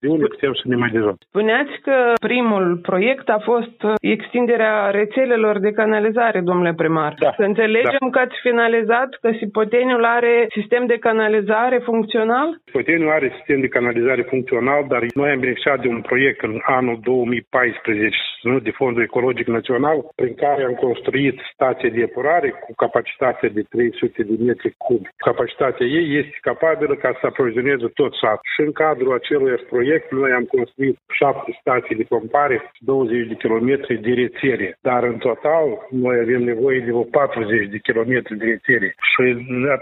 de 0.00 0.08
unde 0.08 0.26
putem 0.26 0.52
să 0.52 0.64
ne 0.64 0.76
mai 0.76 0.90
dezvoltăm. 0.90 1.26
Spuneați 1.28 1.74
că 1.82 1.96
primul 2.20 2.76
proiect 2.82 3.28
a 3.28 3.38
fost 3.50 3.76
extinderea 4.00 4.90
rețelelor 4.90 5.58
de 5.58 5.70
canalizare, 5.70 6.40
domnule 6.40 6.74
primar. 6.74 7.14
Da. 7.18 7.32
Să 7.36 7.42
înțelegem 7.42 8.06
da. 8.06 8.10
că 8.10 8.18
ați 8.18 8.40
finalizat 8.50 9.10
că 9.20 9.28
Sipoteniul 9.38 10.04
are 10.04 10.34
sistem 10.58 10.86
de 10.86 10.98
canalizare 11.06 11.78
funcțional? 11.78 12.48
Sipoteniul 12.64 13.10
are 13.18 13.32
sistem 13.36 13.60
de 13.60 13.74
canalizare 13.76 14.22
funcțional, 14.22 14.82
dar 14.88 15.02
noi 15.14 15.30
am 15.30 15.40
beneficiat 15.40 15.80
de 15.80 15.88
un 15.88 16.00
proiect 16.00 16.40
în 16.42 16.56
anul 16.78 16.98
2014 17.02 18.16
de 18.62 18.70
Fondul 18.70 19.02
Ecologic 19.02 19.46
Național, 19.46 19.98
prin 20.14 20.34
care 20.34 20.62
am 20.64 20.74
construit 20.86 21.36
stație 21.52 21.90
de 21.96 22.00
epurare 22.00 22.48
cu 22.64 22.72
capacitate 22.74 23.46
de 23.48 23.62
300 23.62 24.22
de 24.22 24.36
metri 24.44 24.74
cub. 24.76 25.02
Capacitatea 25.16 25.86
ei 25.86 26.18
este 26.20 26.38
capabilă 26.40 26.94
ca 26.94 27.10
să 27.20 27.26
aprovizioneze 27.26 27.86
tot 28.00 28.12
satul. 28.14 28.48
Și 28.54 28.60
în 28.66 28.72
cadrul 28.72 29.12
acelui 29.14 29.54
proiect 29.72 30.12
noi 30.12 30.30
am 30.32 30.44
construit 30.44 30.96
șapte 31.18 31.58
stații 31.60 31.96
de 31.96 32.06
pompare, 32.08 32.72
20 32.78 33.26
de 33.26 33.34
kilometri 33.34 34.02
de 34.06 34.12
rețele. 34.22 34.78
Dar 34.80 35.02
în 35.04 35.18
total 35.18 35.66
noi 35.90 36.16
avem 36.18 36.42
nevoie 36.42 36.80
de 36.80 36.92
o 36.92 37.02
40 37.02 37.68
de 37.74 37.78
kilometri 37.78 38.36
de 38.36 38.39
rețele. 38.40 38.94
Și 39.10 39.22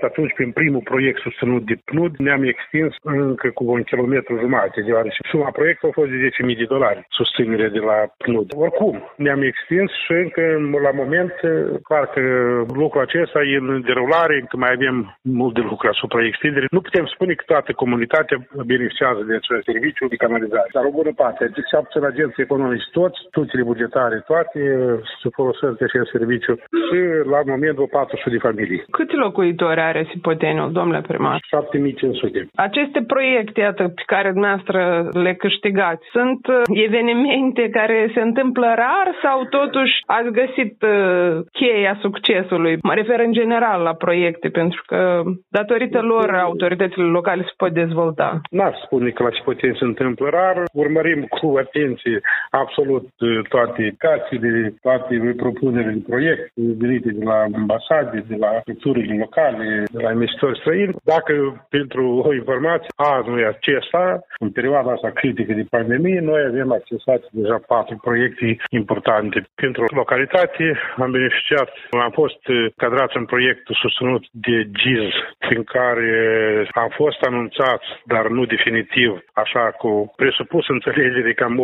atunci, 0.08 0.32
prin 0.34 0.50
primul 0.50 0.80
proiect 0.84 1.18
susținut 1.20 1.62
de 1.70 1.76
PNUD, 1.84 2.12
ne-am 2.16 2.42
extins 2.42 2.92
încă 3.02 3.48
cu 3.48 3.64
un 3.64 3.82
kilometru 3.82 4.38
jumate, 4.38 4.80
deoarece 4.80 5.20
suma 5.30 5.50
proiectului 5.50 5.94
a 5.96 6.00
fost 6.00 6.10
de 6.10 6.52
10.000 6.52 6.58
de 6.58 6.72
dolari, 6.74 7.06
susținere 7.08 7.68
de 7.68 7.82
la 7.90 7.98
PNUD. 8.22 8.48
Oricum, 8.54 8.94
ne-am 9.16 9.42
extins 9.42 9.90
și 10.04 10.12
încă 10.12 10.42
la 10.86 10.92
moment, 11.00 11.32
clar 11.88 12.06
că 12.14 12.20
lucrul 12.82 13.02
acesta 13.02 13.40
e 13.42 13.56
în 13.56 13.82
derulare, 13.88 14.34
încă 14.40 14.56
mai 14.56 14.72
avem 14.72 14.96
mult 15.22 15.54
de 15.54 15.64
lucru 15.70 15.88
asupra 15.88 16.24
extinderii. 16.24 16.76
Nu 16.76 16.80
putem 16.80 17.06
spune 17.06 17.32
că 17.34 17.44
toată 17.46 17.72
comunitatea 17.72 18.38
beneficiază 18.72 19.22
de 19.28 19.34
acest 19.34 19.64
serviciu 19.70 20.06
de 20.12 20.22
canalizare, 20.24 20.68
dar 20.72 20.84
o 20.84 20.96
bună 21.00 21.12
parte, 21.22 21.44
de 21.44 21.50
deci, 21.56 21.82
puțin 21.84 22.04
agenții 22.04 22.42
economici, 22.42 22.88
toți, 22.98 23.18
instituțiile 23.38 23.70
bugetare, 23.72 24.16
toate 24.26 24.60
se 25.22 25.28
folosesc 25.38 25.74
de 25.78 25.84
acest 25.84 26.08
serviciu 26.10 26.54
și 26.86 26.98
la 27.32 27.40
moment 27.52 27.78
o 27.78 27.86
400 27.86 28.30
de 28.30 28.44
familii. 28.48 28.84
Câți 28.90 29.14
locuitori 29.14 29.80
are 29.80 30.06
Sipoteniul, 30.10 30.72
domnule 30.72 31.00
primar? 31.00 31.38
7500. 31.46 32.48
Aceste 32.54 33.00
proiecte, 33.06 33.60
iată, 33.60 33.82
pe 33.98 34.02
care 34.06 34.30
dumneavoastră 34.30 35.08
le 35.12 35.34
câștigați, 35.34 36.04
sunt 36.16 36.46
uh, 36.46 36.62
evenimente 36.86 37.68
care 37.78 38.10
se 38.14 38.20
întâmplă 38.20 38.66
rar 38.66 39.08
sau 39.22 39.44
totuși 39.44 39.94
ați 40.06 40.30
găsit 40.40 40.74
uh, 40.82 41.40
cheia 41.52 41.98
succesului? 42.00 42.78
Mă 42.82 42.94
refer 42.94 43.20
în 43.20 43.32
general 43.32 43.82
la 43.82 43.94
proiecte, 43.94 44.48
pentru 44.48 44.82
că 44.86 45.22
datorită 45.48 46.00
lor 46.00 46.28
autoritățile 46.34 47.04
locale 47.04 47.42
se 47.42 47.54
pot 47.56 47.72
dezvolta. 47.72 48.40
N-aș 48.50 48.76
spune 48.84 49.10
că 49.10 49.22
la 49.22 49.28
Sipoteni 49.32 49.76
se 49.80 49.84
întâmplă 49.84 50.28
rar. 50.28 50.56
Urmărim 50.72 51.20
cu 51.22 51.46
atenție 51.64 52.20
absolut 52.50 53.08
uh, 53.20 53.40
toate 53.48 53.94
cațiile, 53.98 54.74
toate 54.82 55.34
propunerile 55.36 55.92
de 55.92 56.04
proiect 56.08 56.52
venite 56.54 57.10
de 57.12 57.24
la 57.24 57.38
ambasade, 57.54 58.24
de 58.28 58.36
la 58.44 58.50
structurile 58.60 59.14
locale, 59.18 59.84
de 59.92 60.02
la 60.02 60.10
investitori 60.12 60.58
străini. 60.58 60.94
Dacă 61.04 61.32
pentru 61.68 62.04
o 62.28 62.34
informație, 62.34 62.88
anul 62.96 63.46
acesta, 63.46 64.04
în 64.38 64.50
perioada 64.50 64.92
asta 64.92 65.10
critică 65.10 65.52
de 65.52 65.66
pandemie, 65.70 66.20
noi 66.20 66.42
avem 66.50 66.72
accesat 66.72 67.22
deja 67.30 67.58
patru 67.66 67.96
proiecte 67.96 68.56
importante. 68.70 69.38
Pentru 69.54 69.84
localitate 70.02 70.64
am 70.96 71.10
beneficiat, 71.10 71.70
am 71.90 72.10
fost 72.10 72.40
cadrați 72.76 73.16
în 73.16 73.24
proiectul 73.24 73.74
susținut 73.82 74.24
de 74.30 74.56
GIZ, 74.78 75.12
prin 75.38 75.62
care 75.64 76.12
am 76.82 76.90
fost 77.00 77.20
anunțat, 77.22 77.82
dar 78.04 78.24
nu 78.28 78.44
definitiv, 78.44 79.10
așa 79.32 79.64
cu 79.80 80.12
presupus 80.16 80.68
înțelegere 80.68 81.32
cam 81.32 81.54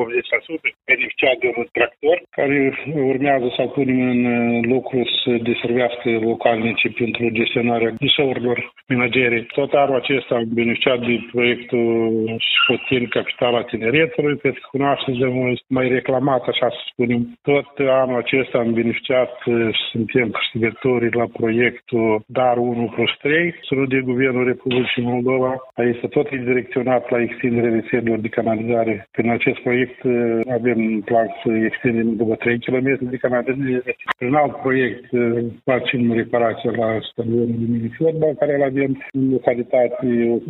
80% 0.60 0.74
beneficiat 0.84 1.36
de 1.44 1.52
un 1.56 1.66
tractor 1.72 2.16
care 2.30 2.58
urmează 3.12 3.46
să 3.56 3.62
punem 3.76 4.26
în 4.56 4.60
lucru 4.74 4.98
să 5.22 5.30
deservească 5.50 6.08
localnice 6.64 6.88
pentru 7.02 7.28
gestionarea 7.38 7.94
deșeurilor 7.98 8.72
menagere. 8.88 9.46
Tot 9.58 9.72
anul 9.72 9.96
acesta 9.96 10.34
am 10.34 10.48
beneficiat 10.60 10.98
de 11.00 11.14
proiectul 11.32 11.88
Scotin 12.56 13.06
Capitala 13.08 13.62
Tineretului, 13.62 14.38
cred 14.38 14.52
că 14.52 14.66
cunoașteți 14.70 15.18
de 15.18 15.26
mai 15.68 15.88
reclamat, 15.88 16.42
așa 16.48 16.68
să 16.68 16.80
spunem. 16.90 17.38
Tot 17.42 17.70
anul 18.02 18.16
acesta 18.16 18.58
am 18.58 18.72
beneficiat, 18.72 19.32
suntem 19.90 20.30
câștigători 20.30 21.16
la 21.16 21.26
proiectul 21.32 22.22
DAR 22.26 22.56
1 22.56 22.92
plus 22.94 23.10
3, 23.18 23.54
sunt 23.60 23.88
de 23.88 24.00
Guvernul 24.00 24.44
Republicii 24.44 25.02
Moldova. 25.02 25.52
Aici 25.74 26.00
tot 26.10 26.26
e 26.30 26.36
direcționat 26.36 27.10
la 27.10 27.20
extinderea 27.20 27.70
rețelelor 27.70 28.18
de 28.18 28.28
canalizare. 28.28 29.08
Prin 29.10 29.30
acest 29.30 29.58
proiect 29.58 29.98
avem 30.58 31.00
plan 31.04 31.28
să 31.42 31.50
extindem 31.52 32.16
după 32.16 32.34
3 32.34 32.58
km 32.58 32.88
de 33.00 33.16
canalizare. 33.16 33.96
Prin 34.18 34.34
alt 34.34 34.54
proiect 34.56 35.04
facem 35.64 36.00
reparația 36.54 36.84
la 36.84 37.00
stadionul 37.10 37.46
de 37.46 37.66
mini 37.72 37.94
fotbal 37.98 38.34
care 38.38 38.54
îl 38.54 38.62
avem 38.62 38.92
în 39.12 39.30
localitate. 39.30 39.96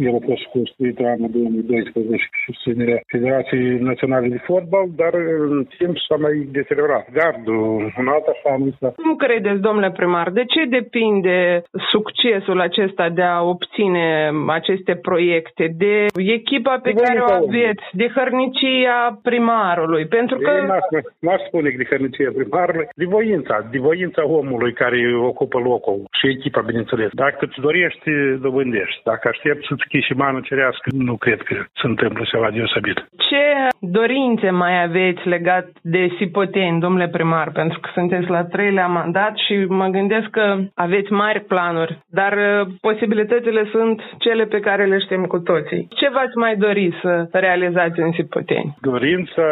El 0.06 0.14
a 0.20 0.24
fost 0.28 0.44
construit 0.56 0.98
în 0.98 1.06
anul 1.06 1.30
2012 1.32 2.28
cu 2.32 2.38
susținerea 2.46 3.00
Federației 3.06 3.78
Naționale 3.90 4.28
de 4.28 4.40
Fotbal, 4.48 4.86
dar 4.96 5.14
în 5.38 5.66
timp 5.78 5.96
s-a 6.08 6.16
mai 6.16 6.48
deteriorat. 6.52 7.04
Gardul, 7.12 7.92
un 7.98 8.08
alt 8.14 8.26
așa 8.26 8.92
Cum 9.02 9.16
credeți, 9.16 9.60
domnule 9.60 9.90
primar, 9.90 10.30
de 10.30 10.44
ce 10.44 10.64
depinde 10.64 11.62
succesul 11.92 12.60
acesta 12.60 13.08
de 13.08 13.22
a 13.22 13.42
obține 13.42 14.30
aceste 14.46 14.94
proiecte? 14.94 15.64
De 15.76 16.06
echipa 16.38 16.78
pe 16.82 16.92
de 16.92 17.00
care 17.00 17.20
o 17.20 17.32
aveți, 17.32 17.84
de 17.92 18.06
hărnicia 18.14 19.18
primarului? 19.22 20.06
Pentru 20.06 20.38
că... 20.38 20.50
N-aș 21.18 21.40
spune 21.46 21.74
de 21.76 21.84
hărnicia 21.90 22.30
primarului, 22.34 22.88
de 22.94 23.04
voința, 23.04 23.66
de 23.70 23.78
voința 23.78 24.22
omului 24.26 24.72
care 24.72 24.98
ocupă 25.16 25.58
locul 25.58 25.93
și 26.18 26.26
echipa, 26.34 26.60
bineînțeles. 26.60 27.10
Dacă 27.12 27.40
îți 27.40 27.60
dorești, 27.60 28.10
dobândești. 28.40 29.00
Dacă 29.04 29.28
aștepți 29.28 29.66
să-ți 29.68 29.88
chiși 29.88 30.06
și 30.06 30.20
mană 30.22 30.40
cerească, 30.42 30.86
nu 30.92 31.16
cred 31.16 31.40
că 31.42 31.54
se 31.80 31.86
întâmplă 31.92 32.22
ceva 32.32 32.50
deosebit. 32.50 32.98
Ce 33.28 33.44
dorințe 33.80 34.50
mai 34.50 34.82
aveți 34.82 35.28
legat 35.28 35.66
de 35.82 36.02
Sipoteni, 36.18 36.80
domnule 36.80 37.08
primar? 37.08 37.50
Pentru 37.52 37.80
că 37.80 37.88
sunteți 37.94 38.28
la 38.28 38.44
treilea 38.44 38.86
mandat 38.86 39.34
și 39.36 39.54
mă 39.68 39.86
gândesc 39.86 40.28
că 40.30 40.56
aveți 40.74 41.12
mari 41.12 41.40
planuri, 41.40 41.98
dar 42.10 42.32
uh, 42.32 42.66
posibilitățile 42.80 43.68
sunt 43.70 44.02
cele 44.18 44.44
pe 44.44 44.60
care 44.60 44.84
le 44.84 44.98
știm 44.98 45.24
cu 45.24 45.38
toții. 45.38 45.86
Ce 45.90 46.08
v-ați 46.14 46.36
mai 46.36 46.56
dori 46.56 46.98
să 47.02 47.28
realizați 47.32 48.00
în 48.00 48.12
Sipoteni? 48.12 48.76
Dorința 48.80 49.46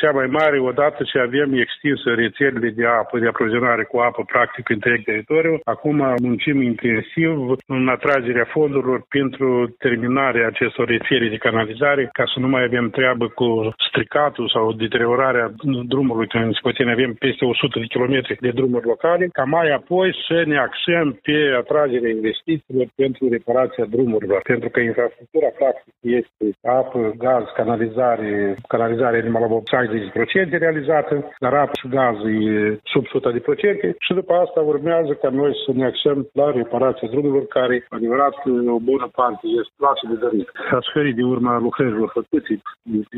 cea 0.00 0.10
mai 0.10 0.26
mare, 0.26 0.58
odată 0.60 1.00
ce 1.10 1.18
avem 1.18 1.50
extinsă 1.52 2.08
rețelele 2.14 2.70
de 2.70 2.86
apă, 2.86 3.18
de 3.18 3.26
aprovizionare 3.26 3.84
cu 3.84 3.98
apă 3.98 4.22
practic 4.32 4.68
întreg 4.68 5.02
teritoriul. 5.04 5.60
Acum 5.64 5.96
muncim 6.22 6.62
intensiv 6.62 7.30
în 7.66 7.88
atragerea 7.88 8.44
fondurilor 8.44 9.06
pentru 9.08 9.74
terminarea 9.78 10.46
acestor 10.46 10.86
rețele 10.88 11.28
de 11.28 11.44
canalizare, 11.46 12.08
ca 12.12 12.24
să 12.32 12.40
nu 12.40 12.48
mai 12.48 12.62
avem 12.64 12.90
treabă 12.90 13.26
cu 13.28 13.48
stricatul 13.88 14.48
sau 14.54 14.72
deteriorarea 14.72 15.52
drumului, 15.92 16.28
că 16.28 16.38
în 16.38 16.52
Scotine 16.52 16.92
avem 16.92 17.12
peste 17.14 17.44
100 17.44 17.78
de 17.78 17.92
kilometri 17.94 18.36
de 18.40 18.50
drumuri 18.50 18.86
locale, 18.86 19.28
ca 19.32 19.44
mai 19.44 19.68
apoi 19.70 20.08
să 20.28 20.42
ne 20.46 20.58
axăm 20.58 21.18
pe 21.22 21.36
atragerea 21.58 22.10
investițiilor 22.10 22.86
pentru 22.94 23.28
reparația 23.28 23.84
drumurilor, 23.84 24.40
pentru 24.42 24.68
că 24.68 24.80
infrastructura 24.80 25.50
practic 25.58 25.94
este 26.00 26.44
apă, 26.62 27.14
gaz, 27.18 27.44
canalizare, 27.56 28.56
canalizare 28.68 29.16
animală 29.16 29.46
60% 29.46 30.58
realizată, 30.58 31.14
dar 31.38 31.54
apă 31.54 31.72
și 31.80 31.88
gaz 31.88 32.16
e 32.24 32.78
sub 32.92 33.04
100% 33.38 33.42
proiecte 33.42 33.96
și 33.98 34.12
după 34.14 34.32
asta 34.34 34.60
urmează 34.60 35.12
ca 35.12 35.28
noi 35.28 35.53
să 35.64 35.70
ne 35.74 35.84
axăm 35.86 36.28
la 36.32 36.50
reparația 36.50 37.08
drumurilor 37.10 37.46
care, 37.46 37.86
adevărat, 37.88 38.34
o 38.76 38.78
bună 38.90 39.08
parte 39.14 39.46
este 39.60 39.72
plasă 39.76 40.02
de 40.10 40.16
dărit. 40.24 40.48
A 40.76 40.78
suferit 40.86 41.16
de 41.16 41.22
urma 41.22 41.58
lucrărilor 41.58 42.10
făcute, 42.14 42.62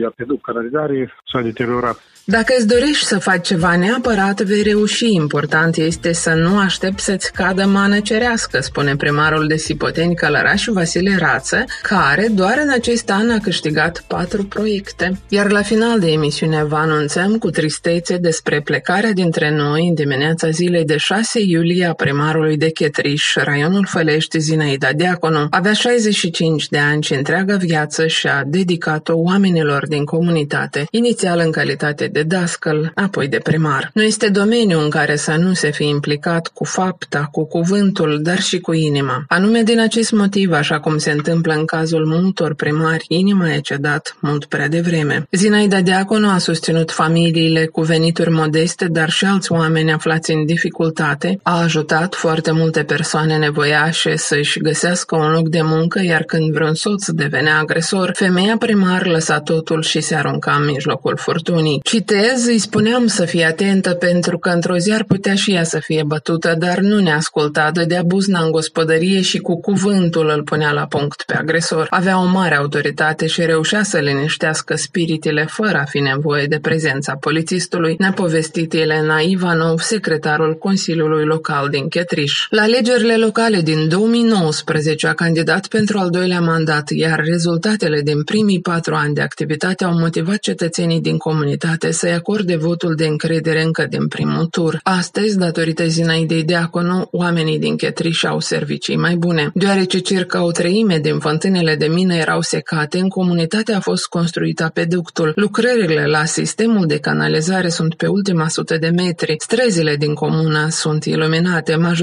iar 0.03 0.13
pe 0.17 0.25
după 0.25 0.41
canalizare 0.43 1.15
s-a 1.31 1.41
deteriorat. 1.41 1.97
Dacă 2.25 2.55
îți 2.57 2.67
dorești 2.67 3.05
să 3.05 3.19
faci 3.19 3.47
ceva 3.47 3.77
neapărat, 3.77 4.41
vei 4.41 4.63
reuși. 4.63 5.15
Important 5.15 5.77
este 5.77 6.13
să 6.13 6.33
nu 6.35 6.59
aștepți 6.59 7.05
să-ți 7.05 7.33
cadă 7.33 7.65
mană 7.67 8.01
cerească, 8.01 8.61
spune 8.61 8.97
primarul 8.97 9.47
de 9.47 9.57
Sipoteni 9.57 10.15
Călăraș 10.15 10.65
Vasile 10.67 11.17
Rață, 11.19 11.65
care 11.83 12.27
doar 12.35 12.57
în 12.65 12.71
acest 12.71 13.11
an 13.11 13.31
a 13.31 13.39
câștigat 13.43 14.05
patru 14.09 14.45
proiecte. 14.45 15.13
Iar 15.29 15.51
la 15.51 15.63
final 15.63 15.99
de 15.99 16.11
emisiune 16.11 16.65
vă 16.65 16.77
anunțăm 16.77 17.39
cu 17.39 17.51
tristețe 17.51 18.17
despre 18.17 18.61
plecarea 18.65 19.13
dintre 19.13 19.51
noi 19.51 19.87
în 19.89 19.95
dimineața 19.95 20.37
dimineața 20.37 20.51
zilei 20.51 20.85
de 20.85 20.97
6 20.97 21.41
iulie 21.41 21.87
a 21.87 21.93
primarului 21.93 22.26
de 22.57 22.71
Chetriș, 22.71 23.35
raionul 23.35 23.87
Fălești, 23.89 24.39
Zinaida 24.39 24.93
Deaconu, 24.93 25.47
avea 25.51 25.73
65 25.73 26.69
de 26.69 26.79
ani 26.79 27.03
și 27.03 27.15
întreaga 27.15 27.57
viață 27.57 28.07
și-a 28.07 28.43
dedicat-o 28.47 29.13
oamenilor 29.17 29.87
din 29.89 30.05
comunitate, 30.05 30.87
inițial 30.91 31.41
în 31.45 31.51
calitate 31.51 32.07
de 32.07 32.23
dascăl, 32.23 32.93
apoi 32.95 33.29
de 33.29 33.39
primar. 33.43 33.91
Nu 33.95 34.03
este 34.03 34.29
domeniu 34.29 34.81
în 34.81 34.91
care 34.91 35.17
să 35.17 35.37
nu 35.39 35.53
se 35.53 35.71
fi 35.71 35.85
implicat 35.89 36.51
cu 36.55 36.65
fapta, 36.65 37.29
cu 37.33 37.47
cuvântul, 37.47 38.21
dar 38.23 38.41
și 38.41 38.59
cu 38.59 38.73
inima. 38.73 39.25
Anume 39.29 39.63
din 39.63 39.81
acest 39.81 40.13
motiv, 40.13 40.53
așa 40.53 40.81
cum 40.81 40.99
se 40.99 41.11
întâmplă 41.11 41.55
în 41.55 41.65
cazul 41.65 42.07
multor 42.07 42.55
primari, 42.55 43.05
inima 43.09 43.53
e 43.53 43.61
cedat 43.61 44.17
mult 44.21 44.45
prea 44.45 44.69
devreme. 44.69 45.27
Zinaida 45.31 45.81
Deaconu 45.81 46.29
a 46.31 46.39
susținut 46.39 46.91
familiile 46.91 47.67
cu 47.67 47.81
venituri 47.81 48.31
modeste, 48.31 48.87
dar 48.89 49.11
și 49.11 49.25
alți 49.25 49.53
oameni 49.53 49.93
aflați 49.93 50.33
în 50.33 50.45
dificultate, 50.45 51.39
a 51.43 51.61
ajutat 51.63 52.15
foarte 52.17 52.51
multe 52.51 52.83
persoane 52.83 53.37
nevoiașe 53.37 54.17
să-și 54.17 54.59
găsească 54.61 55.17
un 55.17 55.31
loc 55.31 55.49
de 55.49 55.61
muncă, 55.63 56.01
iar 56.03 56.23
când 56.23 56.53
vreun 56.53 56.75
soț 56.75 57.09
devenea 57.09 57.59
agresor, 57.59 58.11
femeia 58.15 58.57
primar 58.59 59.07
lăsa 59.07 59.41
totul 59.41 59.83
și 59.83 60.01
se 60.01 60.15
arunca 60.15 60.57
în 60.61 60.65
mijlocul 60.65 61.17
furtunii. 61.17 61.81
Citez, 61.85 62.47
îi 62.47 62.59
spuneam 62.59 63.07
să 63.07 63.25
fie 63.25 63.45
atentă 63.45 63.91
pentru 63.95 64.39
că 64.39 64.49
într-o 64.49 64.77
zi 64.77 64.93
ar 64.93 65.05
putea 65.05 65.35
și 65.35 65.53
ea 65.53 65.65
să 65.65 65.79
fie 65.79 66.03
bătută, 66.07 66.55
dar 66.59 66.79
nu 66.79 67.01
ne 67.01 67.13
asculta, 67.13 67.71
dădea 67.73 68.03
buzna 68.03 68.41
în 68.41 68.51
gospodărie 68.51 69.21
și 69.21 69.39
cu 69.39 69.61
cuvântul 69.61 70.33
îl 70.37 70.43
punea 70.43 70.73
la 70.73 70.87
punct 70.87 71.23
pe 71.23 71.35
agresor. 71.35 71.87
Avea 71.91 72.21
o 72.21 72.25
mare 72.25 72.57
autoritate 72.57 73.27
și 73.27 73.45
reușea 73.45 73.83
să 73.83 73.99
liniștească 73.99 74.77
spiritele 74.77 75.47
fără 75.49 75.79
a 75.79 75.85
fi 75.85 75.99
nevoie 75.99 76.47
de 76.47 76.59
prezența 76.63 77.17
polițistului, 77.21 77.95
ne-a 77.99 78.13
povestit 78.13 78.73
Elena 78.75 79.19
Ivanov, 79.19 79.79
secretar 79.79 80.25
secretarul 80.27 80.59
Consiliului 80.59 81.25
Local 81.25 81.69
din 81.69 81.89
Chet 81.89 82.06
Chetriș. 82.07 82.47
La 82.51 82.63
alegerile 82.63 83.17
locale 83.17 83.61
din 83.61 83.89
2019 83.89 85.07
a 85.07 85.13
candidat 85.13 85.67
pentru 85.67 85.99
al 85.99 86.11
doilea 86.11 86.41
mandat, 86.41 86.91
iar 86.91 87.21
rezultatele 87.25 88.01
din 88.01 88.23
primii 88.23 88.61
patru 88.61 88.95
ani 88.95 89.15
de 89.15 89.21
activitate 89.21 89.85
au 89.85 89.99
motivat 89.99 90.39
cetățenii 90.39 91.01
din 91.01 91.17
comunitate 91.17 91.91
să-i 91.91 92.13
acorde 92.13 92.57
votul 92.57 92.95
de 92.95 93.07
încredere 93.07 93.63
încă 93.63 93.87
din 93.91 94.09
primul 94.09 94.47
tur. 94.47 94.81
Astăzi, 94.83 95.39
datorită 95.39 95.87
Zinaidei 95.87 96.45
Deaconu, 96.45 97.09
oamenii 97.11 97.59
din 97.59 97.77
Chetriș 97.77 98.25
au 98.25 98.41
servicii 98.41 98.97
mai 98.97 99.15
bune. 99.15 99.51
Deoarece 99.55 99.99
circa 99.99 100.45
o 100.45 100.51
treime 100.51 100.99
din 100.99 101.19
fântânele 101.19 101.77
de 101.77 101.87
mină 101.87 102.15
erau 102.15 102.41
secate, 102.41 102.99
în 102.99 103.09
comunitate 103.09 103.73
a 103.73 103.81
fost 103.81 104.07
construit 104.07 104.61
apeductul. 104.61 105.33
Lucrările 105.37 106.07
la 106.07 106.25
sistemul 106.25 106.87
de 106.87 106.99
canalizare 106.99 107.69
sunt 107.69 107.95
pe 107.95 108.07
ultima 108.07 108.49
sută 108.49 108.77
de 108.79 108.89
metri. 108.89 109.35
Străzile 109.39 109.97
din 109.97 110.15
comună 110.15 110.67
sunt 110.71 111.05
iluminate, 111.05 111.75
majoritatea 111.75 111.95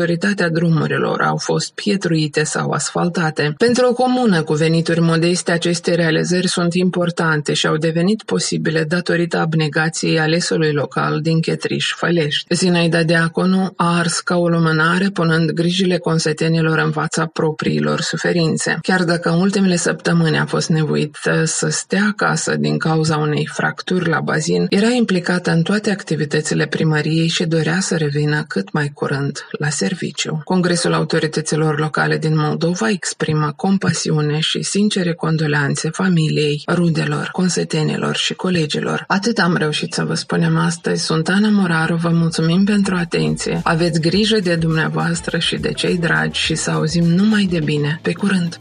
drumurilor 0.51 1.21
au 1.21 1.37
fost 1.37 1.73
pietruite 1.73 2.43
sau 2.43 2.69
asfaltate. 2.69 3.53
Pentru 3.57 3.85
o 3.85 3.93
comună 3.93 4.43
cu 4.43 4.53
venituri 4.53 4.99
modeste, 4.99 5.51
aceste 5.51 5.95
realizări 5.95 6.47
sunt 6.47 6.73
importante 6.73 7.53
și 7.53 7.67
au 7.67 7.77
devenit 7.77 8.23
posibile 8.23 8.83
datorită 8.83 9.37
abnegației 9.37 10.19
alesului 10.19 10.71
local 10.71 11.21
din 11.21 11.41
Chetriș 11.41 11.93
Fălești. 11.95 12.55
Zinaida 12.55 13.03
Deaconu 13.03 13.73
a 13.75 13.97
ars 13.97 14.19
ca 14.19 14.37
o 14.37 14.47
lumânare 14.47 15.09
punând 15.09 15.51
grijile 15.51 15.97
consetenilor 15.97 16.77
în 16.77 16.91
fața 16.91 17.25
propriilor 17.25 18.01
suferințe. 18.01 18.77
Chiar 18.81 19.03
dacă 19.03 19.29
în 19.29 19.39
ultimele 19.39 19.75
săptămâni 19.75 20.37
a 20.37 20.45
fost 20.45 20.69
nevoit 20.69 21.17
să 21.43 21.67
stea 21.69 22.05
acasă 22.07 22.55
din 22.55 22.77
cauza 22.77 23.17
unei 23.17 23.49
fracturi 23.53 24.09
la 24.09 24.19
bazin, 24.19 24.65
era 24.69 24.89
implicată 24.89 25.51
în 25.51 25.61
toate 25.61 25.91
activitățile 25.91 26.65
primăriei 26.65 27.27
și 27.27 27.45
dorea 27.45 27.79
să 27.79 27.95
revină 27.95 28.43
cât 28.47 28.71
mai 28.71 28.91
curând 28.93 29.47
la 29.51 29.69
serviciu. 29.83 30.41
Congresul 30.43 30.93
autorităților 30.93 31.79
locale 31.79 32.17
din 32.17 32.37
Moldova 32.37 32.89
exprimă 32.89 33.53
compasiune 33.55 34.39
și 34.39 34.61
sincere 34.61 35.13
condoleanțe 35.13 35.89
familiei, 35.89 36.63
rudelor, 36.67 37.29
consetenilor 37.31 38.15
și 38.15 38.33
colegilor. 38.33 39.03
Atât 39.07 39.37
am 39.37 39.55
reușit 39.55 39.93
să 39.93 40.03
vă 40.03 40.13
spunem 40.13 40.57
astăzi. 40.57 41.03
Sunt 41.03 41.29
Ana 41.29 41.49
Moraru, 41.49 41.95
vă 41.95 42.09
mulțumim 42.09 42.63
pentru 42.63 42.95
atenție. 42.95 43.61
Aveți 43.63 44.01
grijă 44.01 44.39
de 44.39 44.55
dumneavoastră 44.55 45.37
și 45.37 45.55
de 45.55 45.71
cei 45.71 45.97
dragi 45.97 46.39
și 46.39 46.55
să 46.55 46.71
auzim 46.71 47.03
numai 47.03 47.43
de 47.43 47.59
bine. 47.59 47.99
Pe 48.01 48.13
curând! 48.13 48.57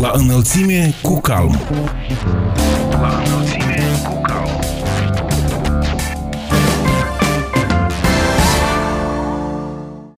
La 0.00 0.10
înălțime 0.14 0.94
cu 1.02 1.20
calm. 1.20 1.58
La 2.90 3.08
înălțime. 3.08 3.37